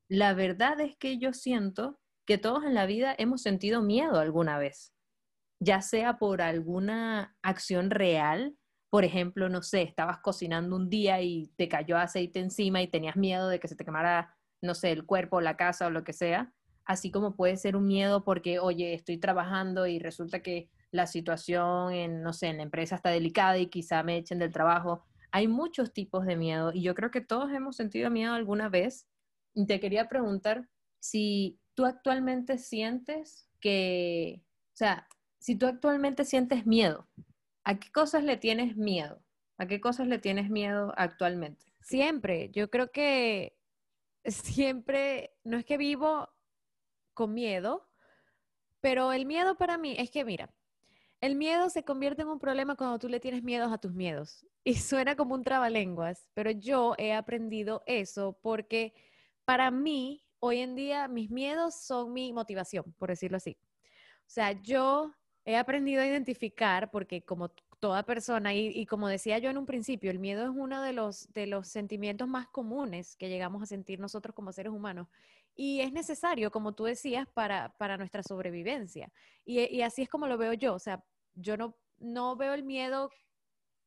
la 0.10 0.34
verdad 0.34 0.80
es 0.82 0.98
que 0.98 1.20
yo 1.20 1.34
siento 1.34 2.00
que 2.26 2.38
todos 2.38 2.64
en 2.66 2.74
la 2.74 2.86
vida 2.86 3.16
hemos 3.18 3.42
sentido 3.42 3.82
miedo 3.82 4.20
alguna 4.20 4.58
vez 4.58 4.94
ya 5.62 5.82
sea 5.82 6.18
por 6.18 6.42
alguna 6.42 7.38
acción 7.44 7.92
real, 7.92 8.58
por 8.90 9.06
ejemplo, 9.06 9.48
no 9.48 9.62
sé, 9.62 9.84
estabas 9.84 10.18
cocinando 10.18 10.76
un 10.76 10.90
día 10.90 11.22
y 11.22 11.54
te 11.56 11.70
cayó 11.70 11.98
aceite 11.98 12.40
encima 12.40 12.82
y 12.82 12.88
tenías 12.88 13.16
miedo 13.16 13.48
de 13.48 13.60
que 13.60 13.68
se 13.68 13.76
te 13.76 13.86
quemara, 13.86 14.36
no 14.62 14.76
sé, 14.76 14.92
el 14.92 15.06
cuerpo, 15.06 15.42
la 15.42 15.58
casa 15.58 15.88
o 15.88 15.90
lo 15.90 16.04
que 16.04 16.14
sea, 16.14 16.54
así 16.86 17.12
como 17.12 17.36
puede 17.36 17.58
ser 17.58 17.76
un 17.76 17.88
miedo 17.88 18.24
porque, 18.24 18.60
oye, 18.60 18.94
estoy 18.94 19.18
trabajando 19.18 19.88
y 19.88 20.00
resulta 20.00 20.42
que 20.42 20.70
la 20.92 21.08
situación 21.08 21.94
en, 21.94 22.22
no 22.22 22.34
sé, 22.34 22.48
en 22.48 22.58
la 22.58 22.64
empresa 22.64 22.96
está 22.96 23.10
delicada 23.10 23.58
y 23.58 23.68
quizá 23.68 24.04
me 24.04 24.18
echen 24.18 24.40
del 24.40 24.52
trabajo. 24.52 25.06
Hay 25.32 25.48
muchos 25.48 25.94
tipos 25.94 26.26
de 26.26 26.36
miedo 26.36 26.72
y 26.74 26.82
yo 26.82 26.94
creo 26.96 27.12
que 27.12 27.22
todos 27.22 27.52
hemos 27.52 27.78
sentido 27.78 28.10
miedo 28.10 28.34
alguna 28.34 28.70
vez. 28.70 29.08
Y 29.54 29.66
te 29.66 29.80
quería 29.80 30.10
preguntar 30.10 30.70
si 31.00 31.60
tú 31.74 31.86
actualmente 31.86 32.58
sientes 32.58 33.50
que, 33.60 34.44
o 34.74 34.78
sea, 34.78 35.08
si 35.40 35.56
tú 35.56 35.68
actualmente 35.68 36.26
sientes 36.26 36.66
miedo, 36.66 37.08
¿a 37.64 37.80
qué 37.80 37.92
cosas 37.92 38.24
le 38.24 38.38
tienes 38.38 38.76
miedo? 38.76 39.24
¿A 39.58 39.68
qué 39.68 39.80
cosas 39.80 40.08
le 40.08 40.20
tienes 40.20 40.50
miedo 40.50 40.94
actualmente? 40.98 41.66
Siempre, 41.82 42.50
yo 42.52 42.70
creo 42.70 42.92
que 42.92 43.56
siempre, 44.26 45.36
no 45.44 45.58
es 45.58 45.66
que 45.66 45.78
vivo 45.78 46.30
con 47.14 47.34
miedo, 47.34 47.88
pero 48.80 49.14
el 49.14 49.26
miedo 49.26 49.58
para 49.58 49.78
mí 49.78 49.96
es 49.98 50.10
que, 50.12 50.26
mira, 50.26 50.54
el 51.22 51.36
miedo 51.36 51.70
se 51.70 51.84
convierte 51.84 52.24
en 52.24 52.30
un 52.30 52.40
problema 52.40 52.76
cuando 52.76 52.98
tú 52.98 53.08
le 53.08 53.20
tienes 53.20 53.44
miedo 53.44 53.72
a 53.72 53.78
tus 53.78 53.94
miedos. 53.94 54.46
Y 54.64 54.76
suena 54.76 55.16
como 55.16 55.34
un 55.34 55.44
trabalenguas, 55.44 56.30
pero 56.36 56.52
yo 56.52 56.94
he 57.00 57.14
aprendido 57.14 57.82
eso 57.88 58.38
porque 58.44 58.94
para 59.44 59.72
mí, 59.72 60.24
hoy 60.40 60.60
en 60.60 60.76
día, 60.76 61.08
mis 61.08 61.32
miedos 61.32 61.74
son 61.74 62.14
mi 62.14 62.32
motivación, 62.32 62.94
por 63.00 63.10
decirlo 63.10 63.38
así. 63.38 63.58
O 64.20 64.30
sea, 64.34 64.52
yo 64.52 65.16
he 65.46 65.58
aprendido 65.58 66.04
a 66.04 66.06
identificar, 66.06 66.92
porque 66.92 67.24
como 67.24 67.52
toda 67.82 68.04
persona, 68.04 68.54
y, 68.54 68.86
como 68.86 69.08
decía 69.08 69.40
yo 69.40 69.50
en 69.50 69.58
un 69.58 69.66
principio, 69.66 70.12
el 70.12 70.20
miedo 70.20 70.44
es 70.44 70.52
uno 70.54 70.84
de 70.84 70.94
los, 70.94 71.34
de 71.34 71.48
los 71.48 71.68
sentimientos 71.68 72.28
más 72.28 72.48
comunes 72.48 73.16
que 73.18 73.28
llegamos 73.28 73.64
a 73.64 73.66
sentir 73.66 74.00
nosotros 74.00 74.36
como 74.36 74.54
seres 74.54 74.72
humanos. 74.72 75.08
Y 75.56 75.82
es 75.82 75.92
necesario, 75.92 76.52
como 76.52 76.74
tú 76.74 76.84
decías, 76.86 77.28
para, 77.28 77.74
nuestra 77.98 78.22
sobrevivencia. 78.22 79.12
Y, 79.44 79.82
así 79.82 80.04
es 80.04 80.10
como 80.10 80.28
lo 80.28 80.38
veo 80.38 80.54
yo. 80.54 80.76
O 80.76 80.80
sea, 80.80 81.04
yo 81.34 81.58
no, 81.58 81.76
no 81.98 82.36
veo 82.36 82.54
el 82.54 82.64
miedo 82.64 83.10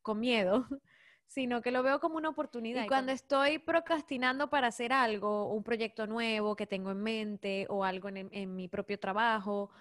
con 0.01 0.19
miedo, 0.19 0.67
sino 1.25 1.61
que 1.61 1.71
lo 1.71 1.81
veo 1.81 2.01
como 2.01 2.17
una 2.17 2.29
oportunidad. 2.29 2.83
Y 2.83 2.87
cuando 2.87 3.13
estoy 3.13 3.59
procrastinando 3.59 4.49
para 4.49 4.67
hacer 4.67 4.91
algo, 4.91 5.53
un 5.53 5.63
proyecto 5.63 6.05
nuevo 6.05 6.57
que 6.57 6.67
tengo 6.67 6.91
en 6.91 7.01
mente 7.01 7.65
o 7.69 7.85
algo 7.85 8.09
en, 8.09 8.27
en 8.29 8.55
mi 8.57 8.67
propio 8.67 8.99
trabajo, 8.99 9.71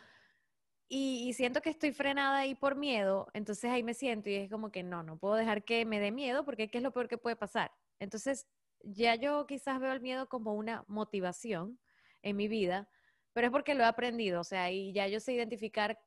y, 0.89 1.33
siento 1.33 1.61
que 1.63 1.71
estoy 1.71 1.93
frenada 1.93 2.39
ahí 2.39 2.55
por 2.55 2.77
miedo, 2.77 3.29
entonces 3.33 3.71
ahí 3.71 3.83
me 3.83 3.95
siento 3.95 4.29
y 4.31 4.35
es 4.35 4.51
como 4.51 4.71
que 4.71 4.83
no, 4.83 5.03
no 5.03 5.19
puedo 5.19 5.35
dejar 5.35 5.65
que 5.65 5.85
me 5.85 5.99
dé 5.99 6.13
miedo 6.13 6.45
porque 6.45 6.69
¿qué 6.69 6.79
es 6.79 6.85
lo 6.85 6.93
peor 6.93 7.09
que 7.09 7.19
puede 7.19 7.37
pasar? 7.37 7.73
Entonces 7.99 8.47
ya 8.83 9.15
yo 9.15 9.47
quizás 9.47 9.81
veo 9.81 9.93
el 9.93 10.01
miedo 10.01 10.29
como 10.29 10.55
una 10.55 10.85
motivación 10.87 11.79
en 12.23 12.37
mi 12.37 12.49
vida, 12.49 12.89
pero 13.33 13.49
es 13.49 13.51
porque 13.51 13.75
lo 13.75 13.83
he 13.83 13.87
aprendido, 13.87 14.41
o 14.41 14.45
sea, 14.45 14.71
y 14.71 14.93
ya 14.93 15.09
yo 15.09 15.21
sé 15.21 15.33
identificar 15.33 15.99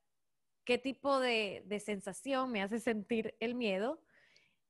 qué 0.63 0.77
tipo 0.77 1.19
de, 1.19 1.63
sensación 1.83 2.51
me 2.51 2.61
hace 2.61 2.79
sentir 2.79 3.35
el 3.39 3.55
miedo 3.55 4.01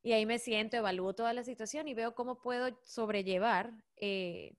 y 0.03 0.13
ahí 0.13 0.25
me 0.25 0.39
siento, 0.39 0.77
evalúo 0.77 1.13
toda 1.15 1.33
la 1.33 1.43
situación 1.43 1.87
y 1.87 1.93
veo 1.93 2.15
cómo 2.15 2.41
puedo 2.41 2.79
sobrellevar 2.83 3.73
eh, 3.97 4.55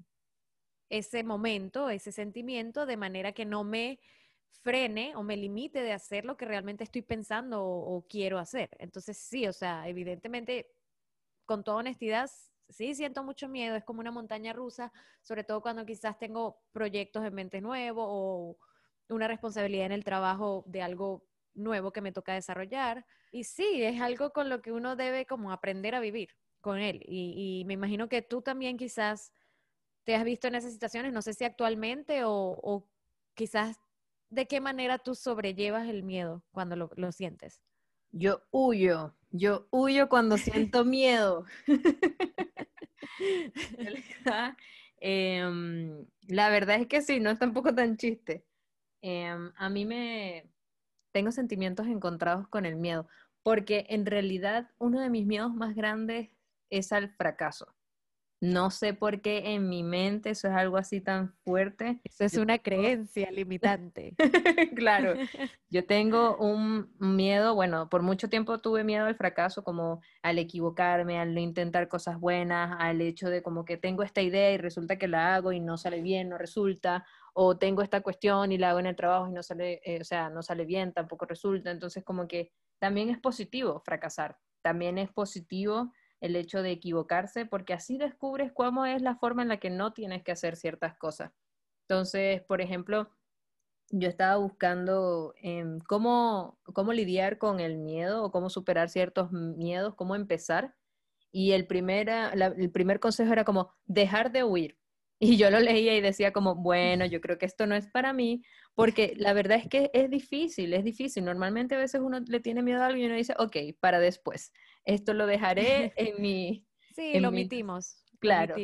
ese 0.91 1.23
momento, 1.25 1.89
ese 1.91 2.13
sentimiento 2.13 2.87
de 2.87 2.97
manera 2.97 3.33
que 3.33 3.47
no 3.47 3.65
me 3.65 3.99
frene 4.63 5.15
o 5.17 5.23
me 5.23 5.37
limite 5.37 5.83
de 5.83 5.93
hacer 5.93 6.25
lo 6.25 6.37
que 6.37 6.45
realmente 6.45 6.85
estoy 6.85 7.03
pensando 7.03 7.65
o, 7.65 8.07
quiero 8.09 8.39
hacer. 8.39 8.71
Entonces, 8.79 9.17
sí, 9.17 9.47
o 9.47 9.53
sea, 9.53 9.89
evidentemente, 9.89 10.71
con 11.47 11.65
toda 11.65 11.79
honestidad, 11.79 12.31
sí 12.69 12.95
siento 12.95 13.25
mucho 13.25 13.49
miedo, 13.49 13.77
es 13.77 13.85
como 13.85 14.01
una 14.01 14.11
montaña 14.11 14.53
rusa, 14.53 14.93
sobre 15.23 15.45
todo 15.45 15.63
cuando 15.63 15.87
quizás 15.87 16.19
tengo 16.19 16.61
proyectos 16.73 17.25
en 17.25 17.35
mente 17.35 17.61
nuevos 17.61 18.07
o 18.09 18.59
una 19.09 19.29
responsabilidad 19.29 19.87
en 19.87 19.93
el 19.93 20.05
trabajo 20.05 20.65
de 20.67 20.83
algo 20.83 21.27
nuevo 21.55 21.93
que 21.93 22.01
me 22.01 22.13
toca 22.13 22.35
desarrollar. 22.35 23.07
Y 23.33 23.45
sí, 23.45 23.83
es 23.83 24.01
algo 24.01 24.33
con 24.33 24.49
lo 24.49 24.63
que 24.63 24.73
uno 24.73 24.97
debe 24.97 25.27
como 25.27 25.53
aprender 25.53 25.95
a 25.95 26.01
vivir 26.01 26.31
con 26.61 26.79
él. 26.79 27.03
Y, 27.07 27.65
me 27.67 27.75
imagino 27.75 28.09
que 28.09 28.23
tú 28.23 28.43
también 28.43 28.77
quizás 28.77 29.33
te 30.05 30.15
has 30.15 30.25
visto 30.25 30.49
en 30.49 30.55
esas 30.55 30.73
situaciones, 30.73 31.13
no 31.13 31.23
sé 31.23 31.35
si 31.35 31.45
actualmente 31.45 32.23
o, 32.25 32.89
quizás 33.35 33.79
de 34.31 34.47
qué 34.47 34.61
manera 34.61 34.99
tú 34.99 35.15
sobrellevas 35.15 35.89
el 35.89 36.03
miedo 36.03 36.45
cuando 36.53 36.77
lo, 36.77 36.91
lo 36.97 37.13
sientes. 37.13 37.63
Yo 38.11 38.43
huyo, 38.51 39.15
yo 39.31 39.69
huyo 39.71 40.09
cuando 40.09 40.39
siento 40.39 40.85
miedo. 40.85 41.45
Em, 45.01 46.07
la 46.27 46.51
verdad 46.51 46.81
es 46.81 46.89
que 46.89 47.03
sí, 47.03 47.21
no 47.21 47.31
es 47.31 47.39
tampoco 47.39 47.75
tan 47.75 47.97
chiste. 47.97 48.45
Em, 49.01 49.53
a 49.57 49.69
mí 49.69 49.85
me 49.85 50.51
tengo 51.13 51.31
sentimientos 51.31 51.87
encontrados 51.87 52.49
con 52.49 52.67
el 52.67 52.77
miedo, 52.77 53.09
porque 53.43 53.87
en 53.91 54.07
realidad 54.07 54.71
uno 54.79 55.01
de 55.01 55.11
mis 55.11 55.27
miedos 55.27 55.55
más 55.55 55.75
grandes 55.75 56.31
es 56.71 56.93
al 56.93 57.11
fracaso. 57.11 57.75
No 58.41 58.71
sé 58.71 58.95
por 58.95 59.21
qué 59.21 59.55
en 59.55 59.69
mi 59.69 59.83
mente 59.83 60.31
eso 60.31 60.47
es 60.47 60.55
algo 60.55 60.77
así 60.77 61.01
tan 61.01 61.35
fuerte. 61.45 62.01
Eso 62.05 62.25
es 62.25 62.37
una 62.37 62.59
creencia 62.59 63.31
limitante. 63.33 64.15
claro, 64.77 65.15
yo 65.71 65.85
tengo 65.87 66.37
un 66.37 66.95
miedo, 67.01 67.57
bueno, 67.57 67.89
por 67.89 68.03
mucho 68.03 68.29
tiempo 68.29 68.61
tuve 68.61 68.85
miedo 68.85 69.07
al 69.07 69.17
fracaso, 69.17 69.65
como 69.65 70.01
al 70.23 70.39
equivocarme, 70.39 71.19
al 71.19 71.37
intentar 71.37 71.89
cosas 71.89 72.21
buenas, 72.21 72.77
al 72.79 73.01
hecho 73.01 73.29
de 73.29 73.43
como 73.43 73.65
que 73.65 73.77
tengo 73.77 74.05
esta 74.05 74.23
idea 74.23 74.53
y 74.53 74.59
resulta 74.59 74.99
que 74.99 75.09
la 75.09 75.35
hago 75.35 75.53
y 75.53 75.59
no 75.59 75.77
sale 75.77 76.01
bien, 76.01 76.29
no 76.29 76.39
resulta, 76.39 77.05
o 77.35 77.59
tengo 77.59 77.83
esta 77.83 78.03
cuestión 78.03 78.53
y 78.53 78.59
la 78.59 78.71
hago 78.71 78.79
en 78.79 78.87
el 78.87 78.97
trabajo 78.97 79.29
y 79.29 79.33
no 79.33 79.43
sale, 79.43 79.81
eh, 79.85 80.01
o 80.01 80.05
sea, 80.05 80.31
no 80.31 80.43
sale 80.43 80.65
bien, 80.65 80.93
tampoco 80.93 81.27
resulta. 81.27 81.73
Entonces 81.73 82.05
como 82.05 82.29
que 82.29 82.53
también 82.79 83.11
es 83.11 83.19
positivo 83.19 83.81
fracasar, 83.85 84.39
también 84.63 84.99
es 84.99 85.11
positivo 85.11 85.93
el 86.21 86.37
hecho 86.37 86.63
de 86.63 86.73
equivocarse, 86.73 87.47
porque 87.47 87.75
así 87.75 87.99
descubres 87.99 88.53
cómo 88.53 88.87
es 88.87 89.03
la 89.03 89.17
forma 89.17 89.43
en 89.43 89.49
la 89.49 89.59
que 89.59 89.71
no 89.71 89.93
tienes 89.93 90.23
que 90.23 90.33
hacer 90.33 90.57
ciertas 90.57 90.97
cosas. 90.97 91.33
Entonces, 91.89 92.43
por 92.43 92.61
ejemplo, 92.61 93.11
yo 93.91 94.09
estaba 94.09 94.37
buscando 94.37 95.35
em, 95.43 95.79
cómo, 95.81 96.59
cómo 96.75 96.93
lidiar 96.93 97.39
con 97.39 97.61
el 97.61 97.79
miedo 97.79 98.25
o 98.25 98.31
cómo 98.31 98.51
superar 98.51 98.91
ciertos 98.91 99.33
miedos, 99.33 99.95
cómo 99.95 100.15
empezar. 100.15 100.75
Y 101.33 101.53
el, 101.53 101.67
primera, 101.67 102.33
el 102.33 102.71
primer 102.71 103.01
consejo 103.01 103.33
era 103.33 103.45
como 103.45 103.73
dejar 103.87 104.33
de 104.33 104.45
huir. 104.45 104.79
Y 105.21 105.37
yo 105.37 105.51
lo 105.51 105.59
leía 105.59 105.97
y 105.97 106.01
decía 106.01 106.33
como, 106.33 106.55
bueno, 106.55 107.05
yo 107.05 107.21
creo 107.21 107.39
que 107.39 107.47
esto 107.47 107.67
no 107.67 107.75
es 107.75 107.89
para 107.89 108.13
mí, 108.13 108.43
porque 108.77 109.15
la 109.17 109.33
verdad 109.33 109.59
es 109.59 109.69
que 109.69 109.91
es 109.93 110.09
difícil, 110.11 110.73
es 110.75 110.85
difícil. 110.85 111.25
Normalmente 111.25 111.75
a 111.75 111.79
veces 111.79 112.01
uno 112.01 112.21
le 112.21 112.39
tiene 112.39 112.63
miedo 112.63 112.83
a 112.83 112.87
algo 112.87 113.01
y 113.01 113.07
uno 113.07 113.17
dice, 113.17 113.35
ok, 113.37 113.57
para 113.81 113.99
después. 113.99 114.53
Esto 114.89 115.13
lo 115.13 115.27
dejaré 115.27 115.93
en 115.97 116.15
mi... 116.23 116.67
Sí, 116.95 117.21
lo 117.21 117.29
omitimos. 117.29 118.03
Claro. 118.21 118.57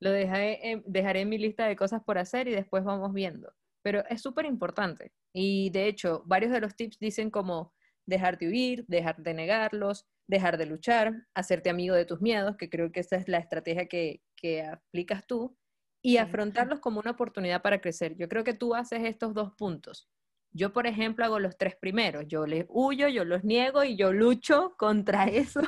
Lo, 0.00 0.10
dejaré 0.10 0.70
en, 0.70 0.82
dejaré 0.86 1.20
en 1.20 1.28
mi 1.28 1.36
lista 1.36 1.66
de 1.66 1.76
cosas 1.76 2.02
por 2.02 2.18
hacer 2.18 2.48
y 2.48 2.52
después 2.52 2.82
vamos 2.84 3.12
viendo. 3.12 3.52
Pero 3.82 4.02
es 4.08 4.22
súper 4.22 4.46
importante. 4.46 5.12
Y 5.32 5.68
de 5.70 5.86
hecho, 5.86 6.22
varios 6.26 6.52
de 6.52 6.60
los 6.60 6.74
tips 6.74 6.98
dicen 6.98 7.30
como 7.30 7.74
dejar 8.06 8.38
de 8.38 8.48
huir, 8.48 8.86
dejar 8.88 9.22
de 9.22 9.34
negarlos, 9.34 10.06
dejar 10.26 10.56
de 10.56 10.66
luchar, 10.66 11.26
hacerte 11.34 11.68
amigo 11.68 11.94
de 11.94 12.06
tus 12.06 12.22
miedos, 12.22 12.56
que 12.56 12.70
creo 12.70 12.90
que 12.90 13.00
esa 13.00 13.16
es 13.16 13.28
la 13.28 13.38
estrategia 13.38 13.86
que, 13.86 14.22
que 14.34 14.62
aplicas 14.62 15.26
tú 15.26 15.56
y 16.02 16.16
afrontarlos 16.16 16.80
como 16.80 16.98
una 16.98 17.10
oportunidad 17.10 17.60
para 17.60 17.80
crecer. 17.82 18.16
Yo 18.16 18.28
creo 18.28 18.42
que 18.42 18.54
tú 18.54 18.74
haces 18.74 19.02
estos 19.04 19.34
dos 19.34 19.52
puntos. 19.52 20.08
Yo, 20.52 20.72
por 20.72 20.86
ejemplo, 20.86 21.24
hago 21.24 21.38
los 21.38 21.56
tres 21.56 21.76
primeros. 21.76 22.24
Yo 22.26 22.46
les 22.46 22.66
huyo, 22.68 23.08
yo 23.08 23.24
los 23.24 23.44
niego 23.44 23.84
y 23.84 23.96
yo 23.96 24.12
lucho 24.12 24.74
contra 24.76 25.24
eso 25.28 25.60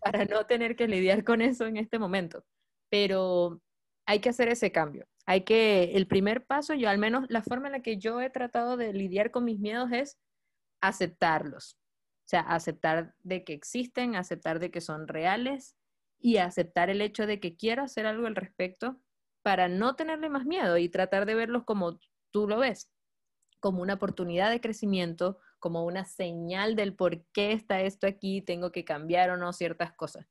para 0.00 0.24
no 0.24 0.46
tener 0.46 0.76
que 0.76 0.88
lidiar 0.88 1.24
con 1.24 1.40
eso 1.42 1.66
en 1.66 1.76
este 1.76 1.98
momento. 1.98 2.44
Pero 2.90 3.60
hay 4.06 4.20
que 4.20 4.28
hacer 4.30 4.48
ese 4.48 4.72
cambio. 4.72 5.06
Hay 5.26 5.42
que, 5.42 5.96
el 5.96 6.06
primer 6.06 6.44
paso, 6.46 6.74
yo 6.74 6.88
al 6.90 6.98
menos 6.98 7.24
la 7.28 7.42
forma 7.42 7.68
en 7.68 7.72
la 7.72 7.82
que 7.82 7.96
yo 7.98 8.20
he 8.20 8.30
tratado 8.30 8.76
de 8.76 8.92
lidiar 8.92 9.30
con 9.30 9.44
mis 9.44 9.58
miedos 9.58 9.90
es 9.92 10.18
aceptarlos. 10.82 11.78
O 12.26 12.28
sea, 12.28 12.40
aceptar 12.40 13.14
de 13.22 13.44
que 13.44 13.52
existen, 13.52 14.16
aceptar 14.16 14.58
de 14.58 14.70
que 14.70 14.80
son 14.80 15.08
reales 15.08 15.76
y 16.18 16.38
aceptar 16.38 16.88
el 16.88 17.00
hecho 17.02 17.26
de 17.26 17.40
que 17.40 17.56
quiero 17.56 17.82
hacer 17.82 18.06
algo 18.06 18.26
al 18.26 18.36
respecto 18.36 19.00
para 19.42 19.68
no 19.68 19.94
tenerle 19.94 20.30
más 20.30 20.46
miedo 20.46 20.78
y 20.78 20.88
tratar 20.88 21.26
de 21.26 21.34
verlos 21.34 21.64
como 21.64 21.98
tú 22.30 22.48
lo 22.48 22.58
ves, 22.58 22.90
como 23.64 23.80
una 23.80 23.94
oportunidad 23.94 24.50
de 24.50 24.60
crecimiento, 24.60 25.38
como 25.58 25.86
una 25.86 26.04
señal 26.04 26.76
del 26.76 26.94
por 26.94 27.24
qué 27.32 27.52
está 27.52 27.80
esto 27.80 28.06
aquí, 28.06 28.42
tengo 28.42 28.70
que 28.70 28.84
cambiar 28.84 29.30
o 29.30 29.38
no 29.38 29.54
ciertas 29.54 29.94
cosas. 29.94 30.26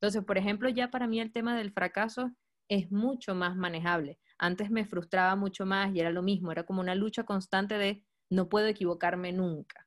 Entonces, 0.00 0.24
por 0.24 0.36
ejemplo, 0.36 0.68
ya 0.68 0.90
para 0.90 1.06
mí 1.06 1.20
el 1.20 1.30
tema 1.30 1.56
del 1.56 1.70
fracaso 1.70 2.32
es 2.68 2.90
mucho 2.90 3.36
más 3.36 3.54
manejable. 3.54 4.18
Antes 4.36 4.68
me 4.72 4.84
frustraba 4.84 5.36
mucho 5.36 5.64
más 5.64 5.94
y 5.94 6.00
era 6.00 6.10
lo 6.10 6.22
mismo, 6.22 6.50
era 6.50 6.64
como 6.64 6.80
una 6.80 6.96
lucha 6.96 7.22
constante 7.22 7.78
de 7.78 8.02
no 8.28 8.48
puedo 8.48 8.66
equivocarme 8.66 9.30
nunca. 9.30 9.86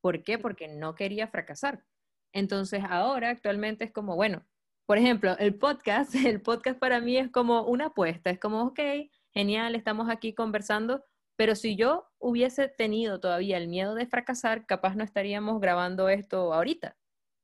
¿Por 0.00 0.24
qué? 0.24 0.38
Porque 0.38 0.66
no 0.66 0.94
quería 0.94 1.28
fracasar. 1.28 1.84
Entonces, 2.32 2.82
ahora 2.88 3.28
actualmente 3.28 3.84
es 3.84 3.92
como, 3.92 4.16
bueno, 4.16 4.46
por 4.86 4.96
ejemplo, 4.96 5.36
el 5.36 5.56
podcast, 5.56 6.14
el 6.24 6.40
podcast 6.40 6.78
para 6.78 7.00
mí 7.00 7.18
es 7.18 7.30
como 7.30 7.64
una 7.64 7.88
apuesta, 7.88 8.30
es 8.30 8.40
como, 8.40 8.62
ok, 8.62 8.80
genial, 9.34 9.74
estamos 9.74 10.08
aquí 10.08 10.32
conversando, 10.32 11.04
pero 11.40 11.54
si 11.54 11.74
yo 11.74 12.06
hubiese 12.18 12.68
tenido 12.68 13.18
todavía 13.18 13.56
el 13.56 13.66
miedo 13.66 13.94
de 13.94 14.04
fracasar, 14.04 14.66
capaz 14.66 14.94
no 14.94 15.02
estaríamos 15.02 15.58
grabando 15.58 16.10
esto 16.10 16.52
ahorita. 16.52 16.98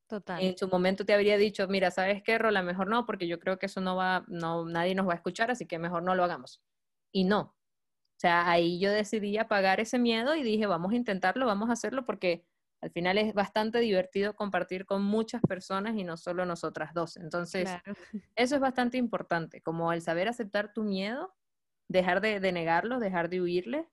Total. 0.07 0.43
En 0.43 0.59
su 0.59 0.69
momento 0.69 1.07
te 1.07 1.15
habría 1.15 1.39
dicho, 1.39 1.67
mira, 1.67 1.91
¿sabes 1.91 2.23
qué, 2.23 2.37
Rola? 2.37 2.61
Mejor 2.61 2.89
no, 2.89 3.07
porque 3.07 3.27
yo 3.27 3.41
creo 3.41 3.59
que 3.59 3.65
eso 3.65 3.81
no 3.81 3.97
va, 3.97 4.27
no, 4.29 4.67
nadie 4.67 4.95
nos 4.95 5.09
va 5.09 5.15
a 5.15 5.17
escuchar, 5.17 5.51
así 5.51 5.65
que 5.65 5.79
mejor 5.79 6.03
no 6.03 6.15
lo 6.15 6.25
hagamos. 6.25 6.63
Y 7.11 7.25
no. 7.25 7.41
O 7.41 8.19
sea, 8.19 8.51
ahí 8.51 8.79
yo 8.79 8.91
decidí 8.91 9.39
apagar 9.39 9.81
ese 9.81 9.99
miedo 9.99 10.37
y 10.37 10.43
dije, 10.43 10.67
vamos 10.67 10.93
a 10.93 10.97
intentarlo, 10.97 11.47
vamos 11.47 11.71
a 11.71 11.73
hacerlo 11.73 12.05
porque 12.05 12.45
al 12.83 12.91
final 12.91 13.17
es 13.17 13.33
bastante 13.33 13.79
divertido 13.79 14.37
compartir 14.37 14.85
con 14.85 15.05
muchas 15.05 15.41
personas 15.41 15.97
y 15.97 16.05
no 16.05 16.19
solo 16.19 16.45
nosotras 16.45 16.93
dos. 16.93 17.17
Entonces, 17.17 17.71
eso 18.37 18.55
es 18.57 18.61
bastante 18.61 18.99
importante, 18.99 19.63
como 19.63 19.91
el 19.95 20.03
saber 20.03 20.29
aceptar 20.29 20.75
tu 20.75 20.85
miedo, 20.85 21.35
dejar 21.89 22.21
de, 22.21 22.41
negarlo, 22.53 22.99
dejar 22.99 23.29
de 23.29 23.41
huirle 23.41 23.89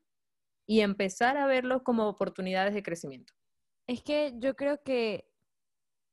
y 0.65 0.81
empezar 0.81 1.37
a 1.37 1.45
verlo 1.45 1.83
como 1.83 2.07
oportunidades 2.07 2.73
de 2.73 2.83
crecimiento. 2.83 3.33
Es 3.87 4.01
que 4.01 4.33
yo 4.37 4.55
creo 4.55 4.81
que, 4.81 5.27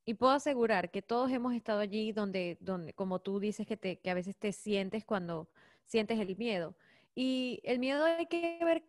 y 0.04 0.14
puedo 0.14 0.32
asegurar 0.32 0.90
que 0.90 1.02
todos 1.02 1.30
hemos 1.30 1.54
estado 1.54 1.80
allí 1.80 2.12
donde, 2.12 2.58
donde 2.60 2.92
como 2.94 3.20
tú 3.20 3.38
dices, 3.40 3.66
que, 3.66 3.76
te, 3.76 4.00
que 4.00 4.10
a 4.10 4.14
veces 4.14 4.36
te 4.36 4.52
sientes 4.52 5.04
cuando 5.04 5.50
sientes 5.86 6.18
el 6.18 6.36
miedo. 6.36 6.76
Y 7.14 7.60
el 7.64 7.78
miedo 7.78 8.04
hay 8.04 8.26
que 8.26 8.58
ver, 8.64 8.84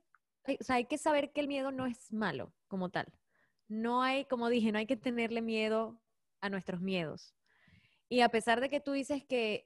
o 0.47 0.63
sea, 0.63 0.77
hay 0.77 0.85
que 0.85 0.97
saber 0.97 1.31
que 1.31 1.41
el 1.41 1.47
miedo 1.47 1.71
no 1.71 1.85
es 1.85 2.11
malo 2.11 2.53
como 2.67 2.89
tal 2.89 3.11
no 3.71 4.03
hay, 4.03 4.25
como 4.25 4.49
dije, 4.49 4.71
no 4.71 4.79
hay 4.79 4.85
que 4.85 4.97
tenerle 4.97 5.41
miedo 5.41 5.97
a 6.41 6.49
nuestros 6.49 6.81
miedos. 6.81 7.33
Y 8.09 8.19
a 8.19 8.27
pesar 8.27 8.59
de 8.59 8.69
que 8.69 8.81
tú 8.81 8.91
dices 8.91 9.23
que 9.23 9.65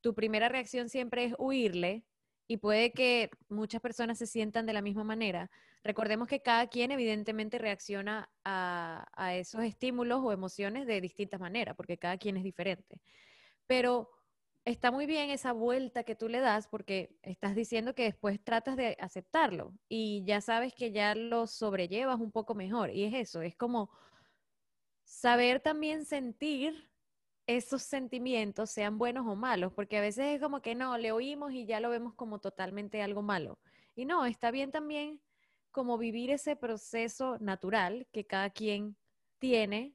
tu 0.00 0.14
primera 0.14 0.48
reacción 0.48 0.88
siempre 0.88 1.24
es 1.24 1.34
huirle, 1.36 2.04
y 2.50 2.56
puede 2.56 2.90
que 2.90 3.30
muchas 3.48 3.80
personas 3.80 4.18
se 4.18 4.26
sientan 4.26 4.66
de 4.66 4.72
la 4.72 4.82
misma 4.82 5.04
manera, 5.04 5.52
recordemos 5.84 6.26
que 6.26 6.42
cada 6.42 6.66
quien 6.66 6.90
evidentemente 6.90 7.58
reacciona 7.58 8.28
a, 8.44 9.06
esos 9.36 9.62
estímulos 9.62 10.18
o 10.20 10.32
emociones 10.32 10.84
de 10.84 11.00
distintas 11.00 11.38
maneras, 11.38 11.76
porque 11.76 11.96
cada 11.96 12.18
quien 12.18 12.36
es 12.36 12.42
diferente. 12.42 13.00
Pero 13.68 14.10
está 14.64 14.90
muy 14.90 15.06
bien 15.06 15.30
esa 15.30 15.52
vuelta 15.52 16.02
que 16.02 16.16
tú 16.16 16.28
le 16.28 16.40
das 16.40 16.66
porque 16.66 17.14
estás 17.22 17.54
diciendo 17.54 17.94
que 17.94 18.02
después 18.02 18.42
tratas 18.42 18.76
de 18.76 18.96
aceptarlo 18.98 19.72
y 19.88 20.24
ya 20.24 20.40
sabes 20.40 20.74
que 20.74 20.90
ya 20.90 21.14
lo 21.14 21.46
sobrellevas 21.46 22.18
un 22.18 22.32
poco 22.32 22.56
mejor. 22.56 22.90
Y 22.90 23.04
es 23.04 23.14
eso, 23.14 23.42
es 23.42 23.54
como 23.54 23.92
saber 25.04 25.60
también 25.60 26.04
sentir 26.04 26.89
esos 27.56 27.82
sentimientos, 27.82 28.70
sean 28.70 28.98
buenos 28.98 29.26
o 29.26 29.36
malos, 29.36 29.72
porque 29.72 29.98
a 29.98 30.00
veces 30.00 30.26
es 30.26 30.40
como 30.40 30.62
que 30.62 30.74
no, 30.74 30.96
le 30.98 31.12
oímos 31.12 31.52
y 31.52 31.66
ya 31.66 31.80
lo 31.80 31.90
vemos 31.90 32.14
como 32.14 32.38
totalmente 32.38 33.02
algo 33.02 33.22
malo. 33.22 33.58
Y 33.94 34.04
no, 34.04 34.24
está 34.24 34.50
bien 34.50 34.70
también 34.70 35.20
como 35.70 35.98
vivir 35.98 36.30
ese 36.30 36.56
proceso 36.56 37.38
natural 37.38 38.06
que 38.12 38.26
cada 38.26 38.50
quien 38.50 38.96
tiene 39.38 39.94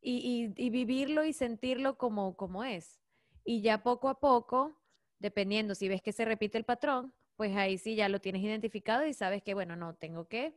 y, 0.00 0.48
vivirlo 0.70 1.24
y 1.24 1.32
sentirlo 1.32 1.98
como, 1.98 2.36
como 2.36 2.64
es. 2.64 3.00
Y 3.44 3.60
ya 3.60 3.82
poco 3.82 4.08
a 4.08 4.20
poco, 4.20 4.80
dependiendo 5.18 5.74
si 5.74 5.88
ves 5.88 6.02
que 6.02 6.12
se 6.12 6.24
repite 6.24 6.58
el 6.58 6.64
patrón, 6.64 7.12
pues 7.36 7.56
ahí 7.56 7.78
sí 7.78 7.96
ya 7.96 8.08
lo 8.08 8.20
tienes 8.20 8.42
identificado 8.42 9.06
y 9.06 9.14
sabes 9.14 9.42
que, 9.42 9.54
bueno, 9.54 9.76
no, 9.76 9.94
tengo 9.94 10.26
que 10.26 10.56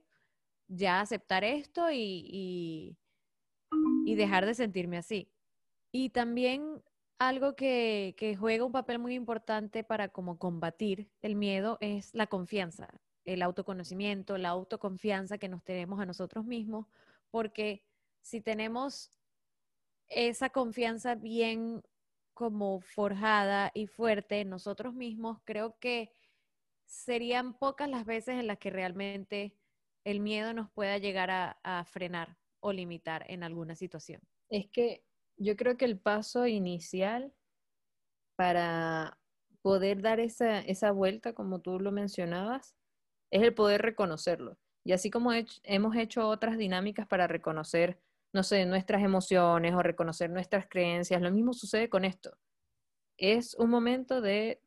ya 0.68 1.02
aceptar 1.02 1.44
esto 1.44 1.92
y, 1.92 2.96
y, 4.06 4.16
dejar 4.16 4.46
de 4.46 4.54
sentirme 4.54 4.98
así. 4.98 5.32
Y 5.92 6.10
también 6.10 6.84
algo 7.20 7.56
que, 7.56 8.16
juega 8.40 8.66
un 8.66 8.72
papel 8.72 9.00
muy 9.00 9.14
importante 9.14 9.84
para 9.84 10.10
como 10.10 10.40
combatir 10.40 11.10
el 11.22 11.36
miedo 11.36 11.78
es 11.82 12.14
la 12.14 12.28
confianza, 12.28 12.88
el 13.26 13.42
autoconocimiento, 13.42 14.38
la 14.38 14.50
autoconfianza 14.50 15.38
que 15.38 15.50
nos 15.50 15.64
tenemos 15.64 16.00
a 16.00 16.06
nosotros 16.06 16.46
mismos, 16.46 16.88
porque 17.30 17.84
si 18.22 18.42
tenemos 18.42 19.12
esa 20.08 20.50
confianza 20.50 21.16
bien 21.16 21.84
como 22.34 22.80
forjada 22.80 23.70
y 23.74 23.88
fuerte 23.88 24.40
en 24.40 24.50
nosotros 24.50 24.94
mismos, 24.94 25.40
creo 25.44 25.78
que 25.80 26.14
serían 26.86 27.54
pocas 27.54 27.90
las 27.90 28.06
veces 28.06 28.40
en 28.40 28.48
las 28.48 28.58
que 28.58 28.70
realmente 28.70 29.54
el 30.06 30.22
miedo 30.22 30.54
nos 30.54 30.72
pueda 30.72 30.98
llegar 30.98 31.30
a, 31.30 31.84
frenar 31.84 32.38
o 32.62 32.72
limitar 32.72 33.26
en 33.30 33.44
alguna 33.44 33.76
situación. 33.76 34.22
Es 34.50 34.68
que 34.70 35.04
yo 35.40 35.56
creo 35.56 35.78
que 35.78 35.86
el 35.86 35.98
paso 35.98 36.46
inicial 36.48 37.34
para 38.36 39.18
poder 39.62 40.02
dar 40.02 40.20
esa, 40.20 40.60
esa 40.60 40.92
vuelta, 40.92 41.34
como 41.34 41.60
tú 41.60 41.80
lo 41.80 41.92
mencionabas, 41.92 42.76
es 43.32 43.42
el 43.44 43.54
poder 43.54 43.82
reconocerlo. 43.82 44.58
Y 44.86 44.94
así 44.94 45.10
como 45.10 45.32
hemos 45.64 45.96
hecho 45.96 46.28
otras 46.28 46.58
dinámicas 46.58 47.08
para 47.08 47.28
reconocer, 47.28 48.00
no 48.34 48.44
sé, 48.44 48.66
nuestras 48.66 49.04
emociones 49.04 49.74
o 49.74 49.84
reconocer 49.84 50.30
nuestras 50.30 50.68
creencias, 50.70 51.22
lo 51.22 51.32
mismo 51.32 51.54
sucede 51.54 51.90
con 51.90 52.06
esto. 52.06 52.38
Es 53.18 53.56
un 53.56 53.70
momento 53.70 54.22
de 54.22 54.62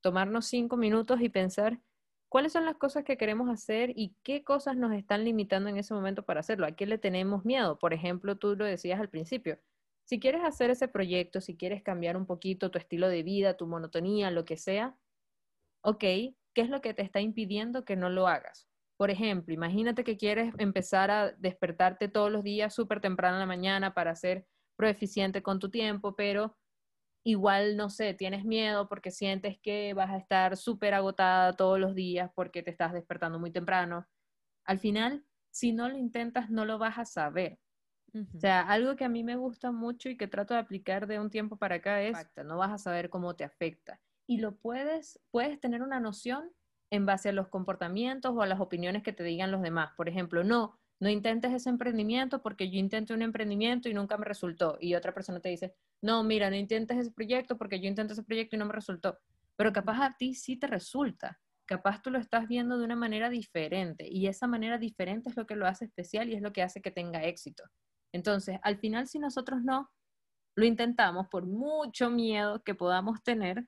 tomarnos 0.00 0.46
cinco 0.46 0.76
minutos 0.76 1.20
y 1.20 1.28
pensar 1.28 1.80
cuáles 2.28 2.52
son 2.52 2.64
las 2.64 2.76
cosas 2.76 3.04
que 3.04 3.16
queremos 3.16 3.50
hacer 3.50 3.90
y 3.96 4.14
qué 4.22 4.44
cosas 4.44 4.76
nos 4.76 4.92
están 4.92 5.24
limitando 5.24 5.68
en 5.68 5.76
ese 5.76 5.94
momento 5.94 6.24
para 6.24 6.40
hacerlo. 6.40 6.66
¿A 6.66 6.72
qué 6.72 6.86
le 6.86 6.98
tenemos 6.98 7.44
miedo? 7.44 7.78
Por 7.78 7.92
ejemplo, 7.92 8.36
tú 8.36 8.54
lo 8.56 8.64
decías 8.64 9.00
al 9.00 9.08
principio. 9.08 9.58
Si 10.08 10.20
quieres 10.20 10.42
hacer 10.44 10.70
ese 10.70 10.88
proyecto, 10.88 11.40
si 11.40 11.56
quieres 11.56 11.82
cambiar 11.82 12.16
un 12.16 12.26
poquito 12.26 12.70
tu 12.70 12.78
estilo 12.78 13.08
de 13.08 13.24
vida, 13.24 13.56
tu 13.56 13.66
monotonía, 13.66 14.30
lo 14.30 14.44
que 14.44 14.56
sea, 14.56 14.96
ok, 15.82 16.00
¿qué 16.00 16.34
es 16.56 16.70
lo 16.70 16.80
que 16.80 16.94
te 16.94 17.02
está 17.02 17.20
impidiendo 17.20 17.84
que 17.84 17.96
no 17.96 18.08
lo 18.08 18.28
hagas? 18.28 18.68
Por 18.96 19.10
ejemplo, 19.10 19.52
imagínate 19.52 20.04
que 20.04 20.16
quieres 20.16 20.54
empezar 20.58 21.10
a 21.10 21.32
despertarte 21.32 22.08
todos 22.08 22.30
los 22.30 22.44
días 22.44 22.74
súper 22.74 23.00
temprano 23.00 23.36
en 23.36 23.40
la 23.40 23.46
mañana 23.46 23.94
para 23.94 24.14
ser 24.14 24.46
proeficiente 24.76 25.42
con 25.42 25.58
tu 25.58 25.70
tiempo, 25.70 26.14
pero 26.16 26.56
igual, 27.24 27.76
no 27.76 27.90
sé, 27.90 28.14
tienes 28.14 28.44
miedo 28.44 28.88
porque 28.88 29.10
sientes 29.10 29.58
que 29.60 29.92
vas 29.94 30.10
a 30.10 30.18
estar 30.18 30.56
súper 30.56 30.94
agotada 30.94 31.54
todos 31.54 31.80
los 31.80 31.94
días 31.94 32.30
porque 32.34 32.62
te 32.62 32.70
estás 32.70 32.92
despertando 32.92 33.40
muy 33.40 33.50
temprano. 33.50 34.06
Al 34.64 34.78
final, 34.78 35.26
si 35.50 35.72
no 35.72 35.88
lo 35.88 35.98
intentas, 35.98 36.50
no 36.50 36.64
lo 36.64 36.78
vas 36.78 36.98
a 36.98 37.04
saber. 37.04 37.58
O 38.34 38.38
sea, 38.38 38.60
algo 38.62 38.96
que 38.96 39.04
a 39.04 39.08
mí 39.08 39.22
me 39.24 39.36
gusta 39.36 39.72
mucho 39.72 40.08
y 40.08 40.16
que 40.16 40.26
trato 40.26 40.54
de 40.54 40.60
aplicar 40.60 41.06
de 41.06 41.18
un 41.18 41.30
tiempo 41.30 41.56
para 41.56 41.76
acá 41.76 42.02
es, 42.02 42.16
no 42.44 42.58
vas 42.58 42.72
a 42.72 42.78
saber 42.78 43.10
cómo 43.10 43.34
te 43.34 43.44
afecta. 43.44 44.00
Y 44.26 44.38
lo 44.38 44.56
puedes, 44.56 45.20
puedes 45.30 45.60
tener 45.60 45.82
una 45.82 46.00
noción 46.00 46.50
en 46.90 47.06
base 47.06 47.28
a 47.28 47.32
los 47.32 47.48
comportamientos 47.48 48.32
o 48.34 48.42
a 48.42 48.46
las 48.46 48.60
opiniones 48.60 49.02
que 49.02 49.12
te 49.12 49.24
digan 49.24 49.50
los 49.50 49.62
demás. 49.62 49.92
Por 49.96 50.08
ejemplo, 50.08 50.44
no, 50.44 50.78
no 51.00 51.08
intentes 51.08 51.52
ese 51.52 51.68
emprendimiento 51.68 52.42
porque 52.42 52.70
yo 52.70 52.78
intenté 52.78 53.12
un 53.12 53.22
emprendimiento 53.22 53.88
y 53.88 53.94
nunca 53.94 54.16
me 54.16 54.24
resultó. 54.24 54.78
Y 54.80 54.94
otra 54.94 55.12
persona 55.12 55.40
te 55.40 55.48
dice, 55.48 55.74
no, 56.00 56.22
mira, 56.24 56.48
no 56.50 56.56
intentes 56.56 56.96
ese 56.96 57.10
proyecto 57.10 57.58
porque 57.58 57.80
yo 57.80 57.88
intenté 57.88 58.14
ese 58.14 58.22
proyecto 58.22 58.56
y 58.56 58.58
no 58.58 58.66
me 58.66 58.72
resultó. 58.72 59.18
Pero 59.56 59.72
capaz 59.72 60.00
a 60.02 60.16
ti 60.16 60.34
sí 60.34 60.56
te 60.56 60.66
resulta. 60.66 61.40
Capaz 61.66 62.00
tú 62.00 62.10
lo 62.10 62.18
estás 62.18 62.46
viendo 62.46 62.78
de 62.78 62.84
una 62.84 62.96
manera 62.96 63.28
diferente 63.28 64.06
y 64.08 64.28
esa 64.28 64.46
manera 64.46 64.78
diferente 64.78 65.28
es 65.30 65.36
lo 65.36 65.46
que 65.46 65.56
lo 65.56 65.66
hace 65.66 65.84
especial 65.84 66.28
y 66.28 66.34
es 66.34 66.42
lo 66.42 66.52
que 66.52 66.62
hace 66.62 66.80
que 66.80 66.92
tenga 66.92 67.24
éxito. 67.24 67.64
Entonces, 68.12 68.58
al 68.62 68.78
final, 68.78 69.08
si 69.08 69.18
nosotros 69.18 69.62
no 69.62 69.90
lo 70.54 70.64
intentamos 70.64 71.28
por 71.28 71.46
mucho 71.46 72.10
miedo 72.10 72.62
que 72.62 72.74
podamos 72.74 73.22
tener, 73.22 73.66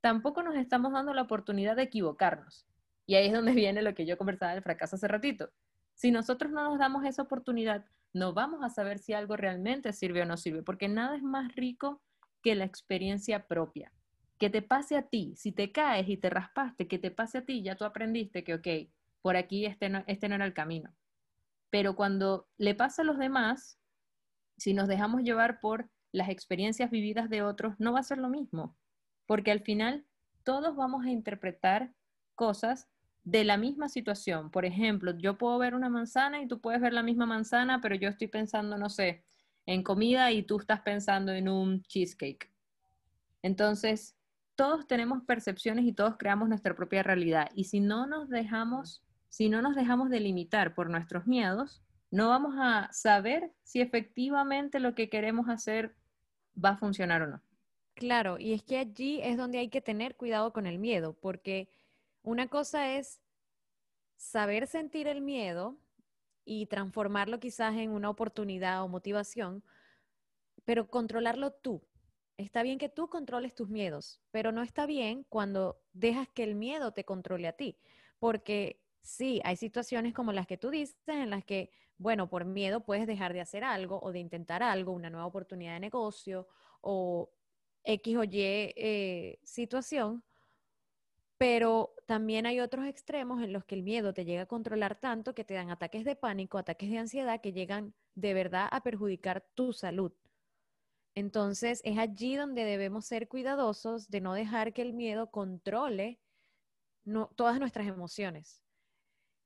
tampoco 0.00 0.42
nos 0.42 0.56
estamos 0.56 0.92
dando 0.92 1.12
la 1.12 1.22
oportunidad 1.22 1.76
de 1.76 1.82
equivocarnos. 1.82 2.66
Y 3.06 3.16
ahí 3.16 3.26
es 3.26 3.32
donde 3.32 3.52
viene 3.54 3.82
lo 3.82 3.94
que 3.94 4.06
yo 4.06 4.16
conversaba 4.16 4.52
del 4.52 4.62
fracaso 4.62 4.96
hace 4.96 5.08
ratito. 5.08 5.50
Si 5.94 6.10
nosotros 6.10 6.52
no 6.52 6.62
nos 6.62 6.78
damos 6.78 7.04
esa 7.04 7.22
oportunidad, 7.22 7.84
no 8.12 8.32
vamos 8.32 8.62
a 8.62 8.70
saber 8.70 8.98
si 8.98 9.12
algo 9.12 9.36
realmente 9.36 9.92
sirve 9.92 10.22
o 10.22 10.26
no 10.26 10.36
sirve, 10.36 10.62
porque 10.62 10.88
nada 10.88 11.16
es 11.16 11.22
más 11.22 11.54
rico 11.56 12.00
que 12.42 12.54
la 12.54 12.64
experiencia 12.64 13.46
propia. 13.46 13.92
Que 14.38 14.50
te 14.50 14.62
pase 14.62 14.96
a 14.96 15.02
ti, 15.02 15.34
si 15.36 15.50
te 15.50 15.72
caes 15.72 16.08
y 16.08 16.16
te 16.16 16.30
raspaste, 16.30 16.86
que 16.86 16.98
te 16.98 17.10
pase 17.10 17.38
a 17.38 17.44
ti, 17.44 17.62
ya 17.62 17.74
tú 17.74 17.84
aprendiste 17.84 18.44
que, 18.44 18.54
ok, 18.54 18.68
por 19.20 19.36
aquí 19.36 19.66
este 19.66 19.88
no, 19.88 20.04
este 20.06 20.28
no 20.28 20.36
era 20.36 20.46
el 20.46 20.54
camino. 20.54 20.94
Pero 21.70 21.94
cuando 21.96 22.48
le 22.56 22.74
pasa 22.74 23.02
a 23.02 23.04
los 23.04 23.18
demás, 23.18 23.78
si 24.56 24.74
nos 24.74 24.88
dejamos 24.88 25.22
llevar 25.22 25.60
por 25.60 25.88
las 26.12 26.28
experiencias 26.28 26.90
vividas 26.90 27.28
de 27.30 27.42
otros, 27.42 27.74
no 27.78 27.92
va 27.92 28.00
a 28.00 28.04
ser 28.04 28.18
lo 28.18 28.28
mismo, 28.28 28.76
porque 29.26 29.50
al 29.50 29.60
final 29.60 30.04
todos 30.42 30.74
vamos 30.76 31.04
a 31.04 31.10
interpretar 31.10 31.92
cosas 32.34 32.88
de 33.24 33.44
la 33.44 33.58
misma 33.58 33.88
situación. 33.88 34.50
Por 34.50 34.64
ejemplo, 34.64 35.16
yo 35.18 35.36
puedo 35.36 35.58
ver 35.58 35.74
una 35.74 35.90
manzana 35.90 36.40
y 36.40 36.48
tú 36.48 36.60
puedes 36.60 36.80
ver 36.80 36.94
la 36.94 37.02
misma 37.02 37.26
manzana, 37.26 37.80
pero 37.82 37.94
yo 37.94 38.08
estoy 38.08 38.28
pensando, 38.28 38.78
no 38.78 38.88
sé, 38.88 39.22
en 39.66 39.82
comida 39.82 40.32
y 40.32 40.42
tú 40.42 40.58
estás 40.58 40.80
pensando 40.80 41.32
en 41.32 41.48
un 41.48 41.82
cheesecake. 41.82 42.50
Entonces, 43.42 44.16
todos 44.54 44.86
tenemos 44.86 45.22
percepciones 45.24 45.84
y 45.84 45.92
todos 45.92 46.16
creamos 46.16 46.48
nuestra 46.48 46.74
propia 46.74 47.02
realidad. 47.02 47.50
Y 47.54 47.64
si 47.64 47.80
no 47.80 48.06
nos 48.06 48.30
dejamos, 48.30 49.04
si 49.28 49.48
no 49.48 49.62
nos 49.62 49.74
dejamos 49.74 50.10
delimitar 50.10 50.74
por 50.74 50.90
nuestros 50.90 51.26
miedos, 51.26 51.82
no 52.10 52.28
vamos 52.28 52.54
a 52.58 52.88
saber 52.92 53.52
si 53.62 53.80
efectivamente 53.80 54.80
lo 54.80 54.94
que 54.94 55.08
queremos 55.08 55.48
hacer 55.48 55.94
va 56.62 56.70
a 56.70 56.76
funcionar 56.78 57.22
o 57.22 57.26
no. 57.26 57.42
Claro, 57.94 58.38
y 58.38 58.52
es 58.52 58.62
que 58.62 58.78
allí 58.78 59.20
es 59.22 59.36
donde 59.36 59.58
hay 59.58 59.68
que 59.68 59.80
tener 59.80 60.16
cuidado 60.16 60.52
con 60.52 60.66
el 60.66 60.78
miedo, 60.78 61.14
porque 61.20 61.68
una 62.22 62.48
cosa 62.48 62.94
es 62.94 63.20
saber 64.16 64.66
sentir 64.66 65.08
el 65.08 65.20
miedo 65.20 65.76
y 66.44 66.66
transformarlo 66.66 67.40
quizás 67.40 67.76
en 67.76 67.90
una 67.90 68.08
oportunidad 68.08 68.82
o 68.82 68.88
motivación, 68.88 69.62
pero 70.64 70.88
controlarlo 70.88 71.52
tú. 71.52 71.82
Está 72.36 72.62
bien 72.62 72.78
que 72.78 72.88
tú 72.88 73.08
controles 73.08 73.54
tus 73.54 73.68
miedos, 73.68 74.20
pero 74.30 74.52
no 74.52 74.62
está 74.62 74.86
bien 74.86 75.24
cuando 75.28 75.80
dejas 75.92 76.28
que 76.28 76.44
el 76.44 76.54
miedo 76.54 76.92
te 76.92 77.04
controle 77.04 77.48
a 77.48 77.56
ti, 77.56 77.78
porque 78.18 78.80
sí, 79.08 79.40
hay 79.44 79.56
situaciones 79.56 80.12
como 80.12 80.32
las 80.32 80.46
que 80.46 80.58
tú 80.58 80.70
dices 80.70 80.96
en 81.06 81.30
las 81.30 81.44
que, 81.44 81.70
bueno, 81.96 82.28
por 82.28 82.44
miedo 82.44 82.84
puedes 82.84 83.06
dejar 83.06 83.32
de 83.32 83.40
hacer 83.40 83.64
algo 83.64 83.98
o 84.02 84.12
de 84.12 84.18
intentar 84.20 84.62
algo, 84.62 84.92
una 84.92 85.08
nueva 85.08 85.26
oportunidad 85.26 85.72
de 85.74 85.80
negocio 85.80 86.46
o 86.82 87.30
X 87.84 88.16
o 88.18 88.24
Y 88.24 88.38
eh, 88.42 89.38
situación, 89.42 90.22
pero 91.38 91.94
también 92.06 92.44
hay 92.46 92.60
otros 92.60 92.86
extremos 92.86 93.42
en 93.42 93.52
los 93.52 93.64
que 93.64 93.76
el 93.76 93.82
miedo 93.82 94.12
te 94.12 94.24
llega 94.26 94.42
a 94.42 94.46
controlar 94.46 95.00
tanto 95.00 95.34
que 95.34 95.44
te 95.44 95.54
dan 95.54 95.70
ataques 95.70 96.04
de 96.04 96.14
pánico, 96.14 96.58
ataques 96.58 96.90
de 96.90 96.98
ansiedad 96.98 97.40
que 97.40 97.52
llegan 97.52 97.94
de 98.14 98.34
verdad 98.34 98.68
a 98.70 98.82
perjudicar 98.82 99.46
tu 99.54 99.72
salud. 99.72 100.12
Entonces 101.14 101.80
es 101.84 101.96
allí 101.96 102.36
donde 102.36 102.64
debemos 102.64 103.06
ser 103.06 103.26
cuidadosos 103.28 104.10
de 104.10 104.20
no 104.20 104.34
dejar 104.34 104.74
que 104.74 104.82
el 104.82 104.92
miedo 104.92 105.30
controle 105.30 106.20
todas 107.36 107.58
nuestras 107.58 107.86
emociones. 107.86 108.67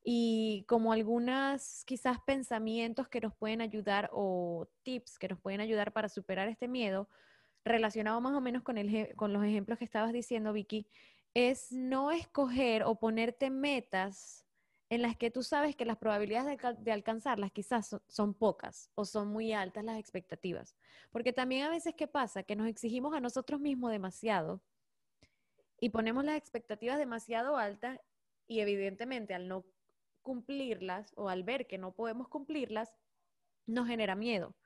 Y 0.05 0.65
como 0.69 0.93
algunas 0.93 1.85
quizás 1.85 2.19
pensamientos 2.27 3.09
que 3.09 3.21
nos 3.21 3.35
pueden 3.35 3.61
ayudar 3.61 4.11
o 4.13 4.69
tips 4.83 5.19
que 5.19 5.29
nos 5.29 5.41
pueden 5.41 5.61
ayudar 5.61 5.93
para 5.93 6.09
superar 6.09 6.49
este 6.49 6.67
miedo, 6.67 7.09
relacionado 7.65 8.21
más 8.21 8.35
o 8.35 8.41
menos 8.41 8.63
con, 8.63 8.79
el, 8.79 9.15
con 9.15 9.33
los 9.33 9.45
ejemplos 9.45 9.79
que 9.79 9.85
estabas 9.85 10.13
diciendo, 10.13 10.53
Vicky, 10.53 10.87
es 11.35 11.73
no 11.73 12.11
escoger 12.11 12.83
o 12.83 12.97
ponerte 12.97 13.51
metas 13.51 14.43
en 14.93 15.01
las 15.01 15.17
que 15.17 15.31
tú 15.31 15.43
sabes 15.43 15.75
que 15.75 15.87
las 15.87 15.97
probabilidades 15.97 16.59
de, 16.81 16.93
alcanzarlas 16.93 17.51
quizás 17.51 17.97
son, 18.09 18.35
pocas 18.35 18.91
o 18.95 19.07
son 19.07 19.29
muy 19.29 19.55
altas 19.55 19.85
las 19.85 19.99
expectativas. 19.99 20.77
Porque 21.11 21.33
también 21.33 21.65
a 21.65 21.71
veces, 21.71 21.95
¿qué 21.97 22.07
pasa? 22.07 22.43
Que 22.43 22.57
nos 22.57 22.69
exigimos 22.69 23.15
a 23.15 23.21
nosotros 23.21 23.59
mismos 23.59 23.91
demasiado 23.91 24.61
y 25.81 25.89
ponemos 25.89 26.27
las 26.27 26.37
expectativas 26.37 26.99
demasiado 26.99 27.57
altas 27.57 28.01
y 28.47 28.61
evidentemente 28.61 29.33
al 29.33 29.49
no 29.49 29.65
cumplirlas 30.23 31.13
o 31.17 31.29
al 31.29 31.43
ver 31.45 31.67
que 31.67 31.79
no 31.79 31.93
podemos 31.93 32.29
cumplirlas, 32.29 32.95
nos 33.67 33.87
genera 33.89 34.15
miedo. 34.15 34.57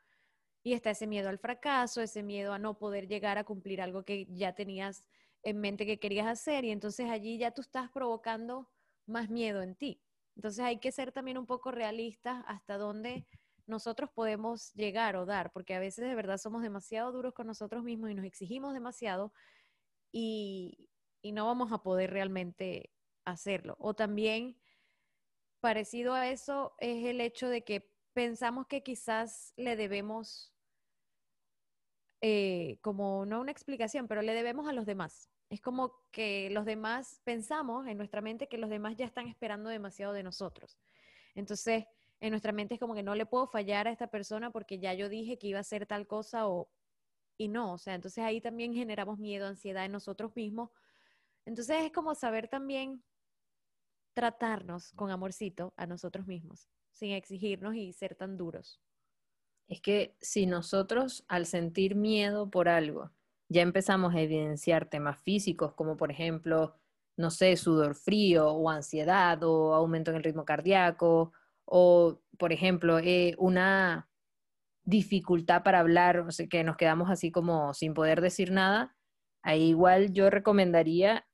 Y 0.62 0.72
está 0.72 0.90
ese 0.90 1.06
miedo 1.06 1.28
al 1.28 1.38
fracaso, 1.38 2.00
ese 2.00 2.22
miedo 2.22 2.52
a 2.52 2.58
no 2.58 2.78
poder 2.78 3.08
llegar 3.08 3.38
a 3.38 3.44
cumplir 3.44 3.80
algo 3.80 4.04
que 4.04 4.26
ya 4.30 4.54
tenías 4.54 5.04
en 5.42 5.60
mente 5.60 5.86
que 5.86 5.98
querías 5.98 6.26
hacer 6.26 6.64
y 6.64 6.72
entonces 6.72 7.08
allí 7.08 7.38
ya 7.38 7.52
tú 7.52 7.62
estás 7.62 7.88
provocando 7.90 8.68
más 9.06 9.30
miedo 9.30 9.62
en 9.62 9.76
ti. 9.76 10.02
Entonces 10.34 10.64
hay 10.64 10.78
que 10.78 10.90
ser 10.92 11.12
también 11.12 11.38
un 11.38 11.46
poco 11.46 11.70
realistas 11.70 12.44
hasta 12.48 12.78
dónde 12.78 13.26
nosotros 13.66 14.10
podemos 14.10 14.72
llegar 14.74 15.16
o 15.16 15.24
dar, 15.24 15.52
porque 15.52 15.74
a 15.74 15.78
veces 15.78 16.08
de 16.08 16.14
verdad 16.14 16.38
somos 16.38 16.62
demasiado 16.62 17.12
duros 17.12 17.32
con 17.32 17.46
nosotros 17.46 17.84
mismos 17.84 18.10
y 18.10 18.14
nos 18.14 18.24
exigimos 18.24 18.74
demasiado 18.74 19.32
y, 20.12 20.88
y 21.22 21.32
no 21.32 21.46
vamos 21.46 21.72
a 21.72 21.82
poder 21.82 22.10
realmente 22.10 22.90
hacerlo. 23.24 23.76
O 23.78 23.94
también 23.94 24.56
parecido 25.66 26.14
a 26.14 26.28
eso 26.28 26.76
es 26.78 27.04
el 27.06 27.20
hecho 27.20 27.48
de 27.48 27.64
que 27.64 27.90
pensamos 28.12 28.68
que 28.68 28.84
quizás 28.84 29.52
le 29.56 29.74
debemos, 29.74 30.54
eh, 32.20 32.78
como 32.82 33.26
no 33.26 33.40
una 33.40 33.50
explicación, 33.50 34.06
pero 34.06 34.22
le 34.22 34.32
debemos 34.32 34.68
a 34.68 34.72
los 34.72 34.86
demás. 34.86 35.28
Es 35.50 35.60
como 35.60 35.92
que 36.12 36.50
los 36.50 36.66
demás 36.66 37.20
pensamos 37.24 37.88
en 37.88 37.98
nuestra 37.98 38.20
mente 38.20 38.46
que 38.46 38.58
los 38.58 38.70
demás 38.70 38.94
ya 38.94 39.06
están 39.06 39.26
esperando 39.26 39.68
demasiado 39.68 40.12
de 40.12 40.22
nosotros. 40.22 40.78
Entonces, 41.34 41.86
en 42.20 42.30
nuestra 42.30 42.52
mente 42.52 42.74
es 42.74 42.80
como 42.80 42.94
que 42.94 43.02
no 43.02 43.16
le 43.16 43.26
puedo 43.26 43.48
fallar 43.48 43.88
a 43.88 43.90
esta 43.90 44.06
persona 44.06 44.52
porque 44.52 44.78
ya 44.78 44.94
yo 44.94 45.08
dije 45.08 45.36
que 45.36 45.48
iba 45.48 45.58
a 45.58 45.62
hacer 45.62 45.84
tal 45.84 46.06
cosa 46.06 46.46
o 46.46 46.70
y 47.38 47.48
no, 47.48 47.72
o 47.72 47.78
sea, 47.78 47.96
entonces 47.96 48.22
ahí 48.22 48.40
también 48.40 48.72
generamos 48.72 49.18
miedo, 49.18 49.48
ansiedad 49.48 49.84
en 49.84 49.90
nosotros 49.90 50.30
mismos. 50.36 50.70
Entonces 51.44 51.82
es 51.82 51.90
como 51.90 52.14
saber 52.14 52.46
también 52.46 53.02
tratarnos 54.16 54.92
con 54.92 55.10
amorcito 55.10 55.74
a 55.76 55.86
nosotros 55.86 56.26
mismos, 56.26 56.70
sin 56.90 57.10
exigirnos 57.10 57.74
y 57.74 57.92
ser 57.92 58.14
tan 58.14 58.38
duros. 58.38 58.80
Es 59.68 59.82
que 59.82 60.16
si 60.22 60.46
nosotros 60.46 61.22
al 61.28 61.44
sentir 61.44 61.96
miedo 61.96 62.48
por 62.50 62.70
algo, 62.70 63.10
ya 63.50 63.60
empezamos 63.60 64.14
a 64.14 64.20
evidenciar 64.22 64.88
temas 64.88 65.20
físicos, 65.20 65.74
como 65.74 65.98
por 65.98 66.10
ejemplo, 66.10 66.74
no 67.18 67.30
sé, 67.30 67.56
sudor 67.56 67.94
frío 67.94 68.48
o 68.52 68.70
ansiedad 68.70 69.42
o 69.42 69.74
aumento 69.74 70.12
en 70.12 70.16
el 70.16 70.24
ritmo 70.24 70.46
cardíaco, 70.46 71.34
o 71.66 72.22
por 72.38 72.54
ejemplo, 72.54 72.98
eh, 72.98 73.34
una 73.36 74.08
dificultad 74.84 75.62
para 75.62 75.80
hablar, 75.80 76.20
o 76.20 76.28
que 76.48 76.64
nos 76.64 76.78
quedamos 76.78 77.10
así 77.10 77.30
como 77.30 77.74
sin 77.74 77.92
poder 77.92 78.22
decir 78.22 78.50
nada, 78.50 78.96
ahí 79.42 79.64
igual 79.64 80.14
yo 80.14 80.30
recomendaría 80.30 81.26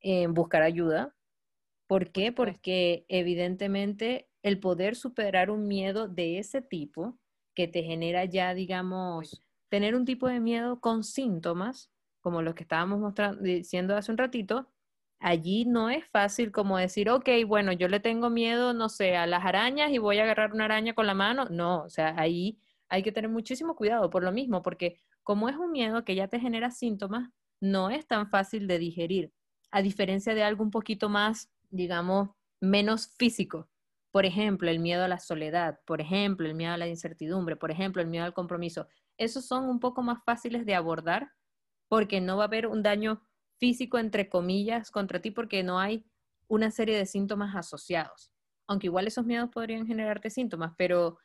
eh, 0.00 0.28
buscar 0.28 0.62
ayuda. 0.62 1.16
¿Por 1.90 2.12
qué? 2.12 2.30
Porque 2.30 3.04
evidentemente 3.08 4.28
el 4.44 4.60
poder 4.60 4.94
superar 4.94 5.50
un 5.50 5.66
miedo 5.66 6.06
de 6.06 6.38
ese 6.38 6.62
tipo 6.62 7.18
que 7.52 7.66
te 7.66 7.82
genera 7.82 8.24
ya, 8.26 8.54
digamos, 8.54 9.42
tener 9.68 9.96
un 9.96 10.04
tipo 10.04 10.28
de 10.28 10.38
miedo 10.38 10.78
con 10.80 11.02
síntomas, 11.02 11.90
como 12.20 12.42
los 12.42 12.54
que 12.54 12.62
estábamos 12.62 13.00
mostrando, 13.00 13.42
diciendo 13.42 13.96
hace 13.96 14.12
un 14.12 14.18
ratito, 14.18 14.68
allí 15.18 15.64
no 15.64 15.90
es 15.90 16.06
fácil 16.06 16.52
como 16.52 16.78
decir, 16.78 17.10
ok, 17.10 17.28
bueno, 17.44 17.72
yo 17.72 17.88
le 17.88 17.98
tengo 17.98 18.30
miedo, 18.30 18.72
no 18.72 18.88
sé, 18.88 19.16
a 19.16 19.26
las 19.26 19.44
arañas 19.44 19.90
y 19.90 19.98
voy 19.98 20.20
a 20.20 20.22
agarrar 20.22 20.52
una 20.52 20.66
araña 20.66 20.94
con 20.94 21.08
la 21.08 21.14
mano. 21.14 21.46
No, 21.46 21.82
o 21.82 21.90
sea, 21.90 22.14
ahí 22.16 22.56
hay 22.88 23.02
que 23.02 23.10
tener 23.10 23.32
muchísimo 23.32 23.74
cuidado 23.74 24.10
por 24.10 24.22
lo 24.22 24.30
mismo, 24.30 24.62
porque 24.62 25.00
como 25.24 25.48
es 25.48 25.56
un 25.56 25.72
miedo 25.72 26.04
que 26.04 26.14
ya 26.14 26.28
te 26.28 26.38
genera 26.38 26.70
síntomas, 26.70 27.30
no 27.60 27.90
es 27.90 28.06
tan 28.06 28.30
fácil 28.30 28.68
de 28.68 28.78
digerir, 28.78 29.32
a 29.72 29.82
diferencia 29.82 30.36
de 30.36 30.44
algo 30.44 30.62
un 30.62 30.70
poquito 30.70 31.08
más, 31.08 31.50
digamos, 31.70 32.30
menos 32.60 33.08
físico. 33.16 33.68
Por 34.12 34.26
ejemplo, 34.26 34.70
el 34.70 34.80
miedo 34.80 35.04
a 35.04 35.08
la 35.08 35.20
soledad, 35.20 35.80
por 35.86 36.00
ejemplo, 36.00 36.46
el 36.46 36.54
miedo 36.54 36.72
a 36.74 36.76
la 36.76 36.88
incertidumbre, 36.88 37.56
por 37.56 37.70
ejemplo, 37.70 38.02
el 38.02 38.08
miedo 38.08 38.24
al 38.24 38.34
compromiso. 38.34 38.88
Esos 39.16 39.46
son 39.46 39.68
un 39.68 39.80
poco 39.80 40.02
más 40.02 40.22
fáciles 40.24 40.66
de 40.66 40.74
abordar 40.74 41.30
porque 41.88 42.20
no 42.20 42.36
va 42.36 42.44
a 42.44 42.46
haber 42.46 42.66
un 42.66 42.82
daño 42.82 43.22
físico, 43.58 43.98
entre 43.98 44.28
comillas, 44.28 44.90
contra 44.90 45.20
ti 45.20 45.30
porque 45.30 45.62
no 45.62 45.78
hay 45.78 46.04
una 46.48 46.70
serie 46.70 46.96
de 46.96 47.06
síntomas 47.06 47.54
asociados. 47.54 48.32
Aunque 48.66 48.88
igual 48.88 49.06
esos 49.06 49.26
miedos 49.26 49.50
podrían 49.50 49.86
generarte 49.86 50.30
síntomas, 50.30 50.72
pero 50.76 51.18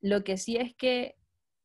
lo 0.00 0.24
que 0.24 0.38
sí 0.38 0.56
es 0.56 0.74
que 0.74 1.16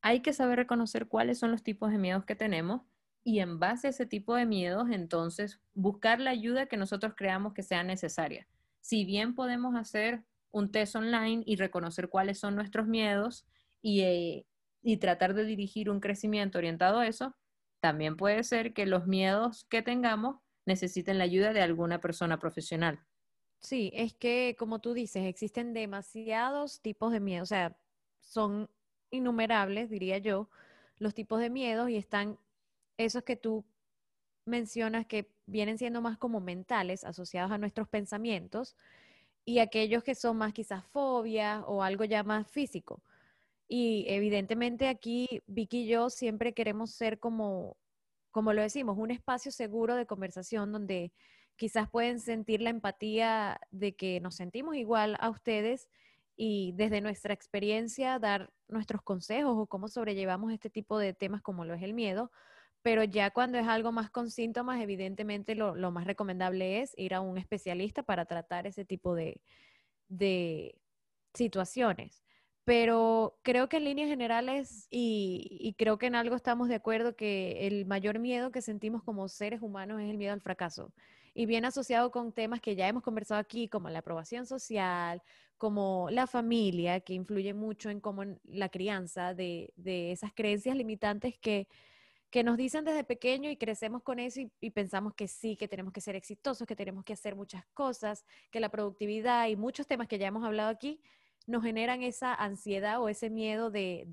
hay 0.02 0.22
que 0.22 0.34
saber 0.34 0.58
reconocer 0.58 1.08
cuáles 1.08 1.40
son 1.40 1.52
los 1.52 1.64
tipos 1.64 1.92
de 1.92 1.98
miedos 1.98 2.26
que 2.26 2.36
tenemos 2.36 2.82
y 3.26 3.40
en 3.40 3.60
base 3.60 3.88
a 3.88 3.90
ese 3.90 4.06
tipo 4.06 4.36
de 4.36 4.46
miedos, 4.46 4.88
entonces 4.92 5.60
buscar 5.74 6.22
la 6.22 6.30
ayuda 6.30 6.68
que 6.68 6.78
nosotros 6.78 7.16
creamos 7.18 7.54
que 7.54 7.64
sea 7.64 7.84
necesaria. 7.84 8.48
Si 8.82 9.04
bien 9.04 9.34
podemos 9.34 9.76
hacer 9.76 10.24
un 10.52 10.72
test 10.72 10.96
online 10.96 11.42
y 11.44 11.56
reconocer 11.56 12.08
cuáles 12.08 12.40
son 12.40 12.56
nuestros 12.56 12.88
miedos 12.88 13.48
y, 13.82 14.02
eh, 14.02 14.46
y 14.84 14.98
tratar 14.98 15.34
de 15.34 15.44
dirigir 15.44 15.90
un 15.90 16.00
crecimiento 16.00 16.60
orientado 16.60 17.00
a 17.00 17.08
eso, 17.08 17.36
también 17.80 18.16
puede 18.16 18.44
ser 18.44 18.74
que 18.74 18.86
los 18.86 19.08
miedos 19.08 19.66
que 19.66 19.82
tengamos 19.82 20.38
necesiten 20.68 21.18
la 21.18 21.24
ayuda 21.24 21.52
de 21.52 21.62
alguna 21.62 22.00
persona 22.00 22.38
profesional. 22.38 23.00
Sí, 23.60 23.92
es 23.96 24.14
que 24.14 24.56
como 24.60 24.80
tú 24.80 24.94
dices, 24.94 25.26
existen 25.26 25.74
demasiados 25.74 26.80
tipos 26.80 27.12
de 27.12 27.22
miedo, 27.22 27.42
o 27.42 27.48
sea, 27.48 27.76
son 28.20 28.70
innumerables, 29.10 29.90
diría 29.90 30.20
yo, 30.20 30.48
los 31.00 31.16
tipos 31.16 31.40
de 31.40 31.50
miedos 31.50 31.90
y 31.90 31.98
están 31.98 32.38
esos 32.98 33.24
que 33.24 33.36
tú 33.36 33.66
mencionas 34.46 35.06
que 35.06 35.32
vienen 35.46 35.78
siendo 35.78 36.02
más 36.02 36.18
como 36.18 36.40
mentales, 36.40 37.04
asociados 37.04 37.52
a 37.52 37.58
nuestros 37.58 37.88
pensamientos, 37.88 38.76
y 39.46 39.60
aquellos 39.60 40.04
que 40.04 40.16
son 40.16 40.38
más 40.38 40.54
quizás 40.54 40.84
fobias 40.88 41.64
o 41.68 41.84
algo 41.84 42.04
ya 42.04 42.24
más 42.24 42.48
físico. 42.48 43.04
Y 43.68 44.06
evidentemente 44.08 44.88
aquí 44.88 45.44
Vicky 45.48 45.84
y 45.84 45.88
yo 45.88 46.10
siempre 46.10 46.54
queremos 46.54 46.92
ser 46.92 47.20
como, 47.20 47.78
como 48.32 48.54
lo 48.54 48.62
decimos, 48.62 48.98
un 48.98 49.12
espacio 49.12 49.52
seguro 49.52 49.96
de 49.96 50.06
conversación 50.06 50.72
donde 50.72 51.12
quizás 51.56 51.90
pueden 51.90 52.20
sentir 52.20 52.62
la 52.62 52.70
empatía 52.70 53.60
de 53.72 53.96
que 53.96 54.20
nos 54.20 54.36
sentimos 54.36 54.76
igual 54.76 55.16
a 55.20 55.30
ustedes 55.30 55.90
y 56.36 56.74
desde 56.76 57.02
nuestra 57.02 57.34
experiencia 57.34 58.20
dar 58.20 58.52
nuestros 58.68 59.02
consejos 59.02 59.56
o 59.58 59.68
cómo 59.68 59.88
sobrellevamos 59.88 60.52
este 60.52 60.70
tipo 60.70 61.00
de 61.00 61.14
temas 61.14 61.42
como 61.42 61.66
lo 61.66 61.74
es 61.74 61.82
el 61.82 61.94
miedo. 61.94 62.32
Pero 62.86 63.04
ya 63.04 63.32
cuando 63.32 63.58
es 63.58 63.68
algo 63.68 63.92
más 63.92 64.12
con 64.12 64.30
síntomas, 64.30 64.80
evidentemente 64.80 65.56
lo, 65.56 65.74
más 65.90 66.06
recomendable 66.06 66.82
es 66.82 66.94
ir 67.00 67.16
a 67.16 67.20
un 67.20 67.40
especialista 67.40 68.04
para 68.04 68.26
tratar 68.26 68.68
ese 68.68 68.86
tipo 68.86 69.16
de, 69.16 69.42
de 70.08 70.80
situaciones. 71.34 72.22
Pero 72.64 73.40
creo 73.42 73.70
que 73.70 73.78
en 73.78 73.86
líneas 73.86 74.08
generales, 74.08 74.88
y, 74.92 75.58
y, 75.60 75.74
creo 75.74 75.98
que 75.98 76.06
en 76.06 76.14
algo 76.14 76.36
estamos 76.36 76.70
de 76.70 76.76
acuerdo, 76.76 77.16
que 77.16 77.66
el 77.66 77.88
mayor 77.88 78.20
miedo 78.20 78.52
que 78.52 78.62
sentimos 78.62 79.02
como 79.02 79.30
seres 79.30 79.64
humanos 79.64 80.00
es 80.00 80.12
el 80.12 80.20
miedo 80.20 80.34
al 80.34 80.42
fracaso. 80.42 80.94
Y 81.34 81.48
bien 81.48 81.66
asociado 81.66 82.12
con 82.12 82.34
temas 82.34 82.62
que 82.62 82.76
ya 82.76 82.88
hemos 82.88 83.02
conversado 83.02 83.42
aquí, 83.42 83.68
como 83.68 83.90
la 83.90 84.00
aprobación 84.00 84.46
social, 84.46 85.24
como 85.58 86.08
la 86.12 86.28
familia, 86.28 87.00
que 87.00 87.14
influye 87.14 87.56
mucho 87.56 87.90
en 87.90 88.00
cómo 88.00 88.26
la 88.44 88.70
crianza 88.70 89.34
de, 89.34 89.74
esas 90.12 90.34
creencias 90.36 90.76
limitantes 90.76 91.40
que, 91.40 91.68
que, 92.36 92.44
nos 92.44 92.58
dicen 92.58 92.84
desde 92.84 93.06
pequeño 93.06 93.50
y 93.50 93.56
crecemos 93.56 94.04
con 94.04 94.20
eso 94.20 94.42
y, 94.60 94.70
pensamos 94.72 95.14
que 95.14 95.26
sí, 95.26 95.56
que 95.56 95.70
tenemos 95.70 95.94
que 95.94 96.02
ser 96.02 96.18
exitosos, 96.18 96.68
que 96.68 96.76
tenemos 96.76 97.06
que 97.06 97.14
hacer 97.14 97.34
muchas 97.34 97.66
cosas, 97.74 98.26
que 98.52 98.60
la 98.60 98.68
productividad 98.68 99.48
y 99.48 99.56
muchos 99.56 99.88
temas 99.88 100.10
que 100.10 100.18
ya 100.18 100.28
hemos 100.28 100.44
hablado 100.44 100.70
aquí 100.70 101.02
nos 101.48 101.64
generan 101.64 102.04
esa 102.04 102.34
ansiedad 102.34 103.02
o 103.02 103.08
ese 103.08 103.30
miedo 103.30 103.72
de, 103.72 104.04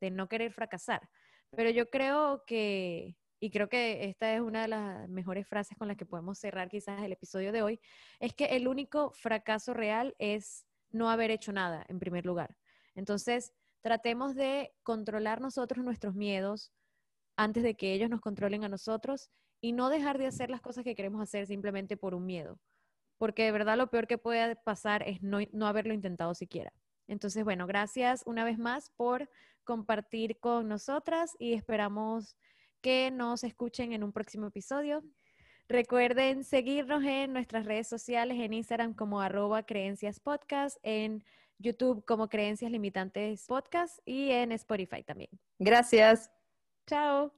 de, 0.00 0.10
no 0.10 0.28
querer 0.28 0.50
fracasar. 0.50 1.10
Pero 1.50 1.68
yo 1.68 1.90
creo 1.90 2.42
que, 2.46 3.18
y 3.38 3.50
creo 3.50 3.68
que 3.68 4.08
esta 4.08 4.34
es 4.34 4.40
una 4.40 4.62
de 4.62 4.68
las 4.68 5.06
mejores 5.10 5.46
frases 5.46 5.76
con 5.76 5.88
las 5.88 5.98
que 5.98 6.06
podemos 6.06 6.38
cerrar 6.38 6.70
quizás 6.70 7.02
el 7.02 7.12
episodio 7.12 7.52
de 7.52 7.60
hoy, 7.60 7.80
es 8.18 8.32
que 8.32 8.46
el 8.46 8.66
único 8.66 9.10
fracaso 9.12 9.74
real 9.74 10.14
es 10.18 10.64
no 10.90 11.10
haber 11.10 11.30
hecho 11.30 11.52
nada, 11.52 11.84
en 11.90 11.98
primer 11.98 12.24
lugar. 12.24 12.56
Entonces, 12.94 13.52
tratemos 13.82 14.34
de 14.34 14.72
controlar 14.82 15.42
nosotros 15.42 15.84
nuestros 15.84 16.14
miedos 16.14 16.72
antes 17.38 17.62
de 17.62 17.74
que 17.74 17.92
ellos 17.92 18.10
nos 18.10 18.20
controlen 18.20 18.64
a 18.64 18.68
nosotros 18.68 19.30
y 19.60 19.72
no 19.72 19.88
dejar 19.88 20.18
de 20.18 20.26
hacer 20.26 20.50
las 20.50 20.60
cosas 20.60 20.82
que 20.82 20.96
queremos 20.96 21.22
hacer 21.22 21.46
simplemente 21.46 21.96
por 21.96 22.14
un 22.14 22.26
miedo. 22.26 22.58
Porque 23.16 23.44
de 23.44 23.52
verdad 23.52 23.78
lo 23.78 23.90
peor 23.90 24.08
que 24.08 24.18
puede 24.18 24.56
pasar 24.56 25.08
es 25.08 25.22
no, 25.22 25.38
no 25.52 25.66
haberlo 25.66 25.94
intentado 25.94 26.34
siquiera. 26.34 26.72
Entonces, 27.06 27.44
bueno, 27.44 27.66
gracias 27.66 28.22
una 28.26 28.44
vez 28.44 28.58
más 28.58 28.90
por 28.96 29.30
compartir 29.64 30.38
con 30.40 30.68
nosotras 30.68 31.36
y 31.38 31.54
esperamos 31.54 32.36
que 32.80 33.10
nos 33.12 33.44
escuchen 33.44 33.92
en 33.92 34.02
un 34.02 34.12
próximo 34.12 34.48
episodio. 34.48 35.04
Recuerden 35.68 36.42
seguirnos 36.42 37.04
en 37.04 37.32
nuestras 37.32 37.66
redes 37.66 37.86
sociales, 37.86 38.38
en 38.40 38.52
Instagram 38.52 38.94
como 38.94 39.20
arroba 39.20 39.64
creencias 39.64 40.18
podcast, 40.18 40.76
en 40.82 41.24
YouTube 41.58 42.04
como 42.04 42.28
creencias 42.28 42.72
limitantes 42.72 43.46
podcast 43.46 43.98
y 44.04 44.30
en 44.30 44.52
Spotify 44.52 45.04
también. 45.04 45.30
Gracias. 45.58 46.37
Chao. 46.88 47.30